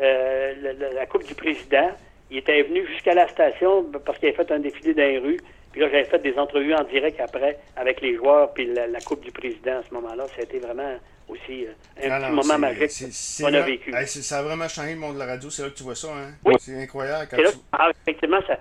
euh, 0.00 0.54
la, 0.94 1.06
Coupe 1.06 1.24
du 1.24 1.34
Président, 1.34 1.90
il 2.30 2.38
était 2.38 2.62
venu 2.62 2.86
jusqu'à 2.86 3.14
la 3.14 3.26
station 3.28 3.84
parce 4.04 4.18
qu'il 4.18 4.28
avait 4.28 4.36
fait 4.36 4.52
un 4.52 4.60
défilé 4.60 4.94
dans 4.94 5.02
les 5.02 5.18
rues. 5.18 5.40
Puis 5.72 5.80
là, 5.80 5.88
j'avais 5.90 6.04
fait 6.04 6.18
des 6.20 6.38
entrevues 6.38 6.74
en 6.74 6.84
direct 6.84 7.20
après 7.20 7.58
avec 7.76 8.00
les 8.00 8.16
joueurs, 8.16 8.52
puis 8.52 8.72
la, 8.72 9.00
Coupe 9.00 9.22
du 9.22 9.32
Président 9.32 9.78
à 9.78 9.82
ce 9.82 9.92
moment-là. 9.94 10.26
Ça 10.28 10.40
a 10.40 10.42
été 10.42 10.58
vraiment 10.58 10.96
aussi 11.28 11.66
euh, 11.66 11.72
un 12.10 12.20
petit 12.20 12.32
moment 12.32 12.58
magique 12.58 12.90
qu'on 13.40 13.52
a 13.52 13.60
vécu. 13.60 13.92
ça 14.06 14.38
a 14.38 14.42
vraiment 14.42 14.68
changé 14.68 14.94
le 14.94 15.00
monde 15.00 15.14
de 15.14 15.18
la 15.18 15.26
radio. 15.26 15.50
C'est 15.50 15.62
là 15.62 15.70
que 15.70 15.74
tu 15.74 15.82
vois 15.82 15.96
ça. 15.96 16.08
Hein? 16.08 16.32
Oui. 16.44 16.54
C'est 16.58 16.80
incroyable. 16.80 17.28
Quand 17.30 17.38
ah, 17.72 17.90
effectivement, 18.02 18.40
ça, 18.46 18.58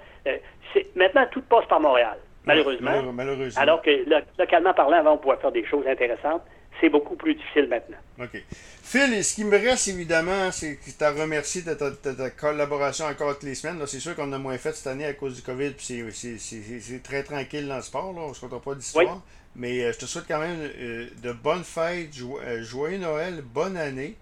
maintenant, 0.95 1.25
tout 1.31 1.41
passe 1.43 1.65
par 1.67 1.79
Montréal. 1.79 2.17
malheureusement. 2.45 3.13
malheureusement. 3.13 3.61
Alors 3.61 3.81
que 3.81 3.91
localement 4.39 4.73
parlant, 4.73 4.97
avant, 4.97 5.13
on 5.13 5.17
pouvait 5.17 5.37
faire 5.37 5.51
des 5.51 5.65
choses 5.65 5.85
intéressantes. 5.87 6.41
C'est 6.79 6.89
beaucoup 6.89 7.15
plus 7.15 7.35
difficile 7.35 7.67
maintenant. 7.67 7.97
OK. 8.19 8.41
Phil, 8.83 9.23
ce 9.23 9.35
qui 9.35 9.43
me 9.43 9.57
reste 9.57 9.87
évidemment, 9.89 10.51
c'est 10.51 10.77
que 10.77 10.89
tu 10.97 11.03
as 11.03 11.11
remercié 11.11 11.61
de 11.61 11.73
ta, 11.73 12.29
collaboration 12.29 13.05
encore 13.05 13.33
toutes 13.33 13.43
les 13.43 13.55
semaines. 13.55 13.81
C'est 13.85 13.99
sûr 13.99 14.15
qu'on 14.15 14.31
a 14.31 14.37
moins 14.37 14.57
fait 14.57 14.73
cette 14.73 14.87
année 14.87 15.05
à 15.05 15.13
cause 15.13 15.35
du 15.35 15.41
COVID, 15.41 15.71
puis 15.71 16.03
c'est 16.11 17.03
très 17.03 17.23
tranquille 17.23 17.67
dans 17.67 17.77
le 17.77 17.81
sport. 17.81 18.13
Là. 18.13 18.21
On 18.21 18.29
ne 18.29 18.33
se 18.33 18.45
pas 18.45 18.75
d'histoire. 18.75 19.21
Mais 19.57 19.83
euh, 19.83 19.91
je 19.91 19.97
te 19.97 20.05
souhaite 20.05 20.25
quand 20.27 20.39
même 20.39 20.59
euh, 20.79 21.07
de 21.23 21.31
bonnes 21.31 21.63
fêtes, 21.63 22.11
euh, 22.21 22.61
joyeux 22.61 22.99
Noël, 22.99 23.41
bonne 23.41 23.75
année. 23.75 24.15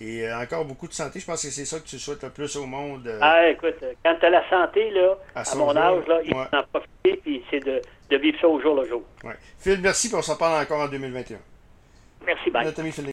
Et 0.00 0.32
encore 0.32 0.64
beaucoup 0.64 0.86
de 0.86 0.92
santé. 0.92 1.18
Je 1.18 1.26
pense 1.26 1.42
que 1.42 1.50
c'est 1.50 1.64
ça 1.64 1.80
que 1.80 1.86
tu 1.86 1.98
souhaites 1.98 2.22
le 2.22 2.30
plus 2.30 2.54
au 2.56 2.66
monde. 2.66 3.10
Ah, 3.20 3.48
écoute, 3.48 3.74
quand 4.04 4.14
tu 4.18 4.26
as 4.26 4.30
la 4.30 4.48
santé, 4.48 4.90
là, 4.90 5.18
à, 5.34 5.42
mon 5.56 5.76
âge, 5.76 6.06
là, 6.06 6.20
il 6.24 6.32
faut 6.32 6.38
en 6.38 6.62
profiter, 6.72 7.20
puis 7.20 7.42
c'est 7.50 7.58
de, 7.58 7.82
de, 8.08 8.16
vivre 8.16 8.38
ça 8.40 8.46
au 8.46 8.60
jour 8.60 8.76
le 8.76 8.88
jour. 8.88 9.02
Ouais. 9.24 9.34
Phil, 9.58 9.80
merci, 9.80 10.06
puis 10.06 10.16
on 10.16 10.22
s'en 10.22 10.36
parle 10.36 10.62
encore 10.62 10.82
en 10.82 10.86
2021. 10.86 11.38
Merci, 12.26 12.50
bye. 12.50 12.68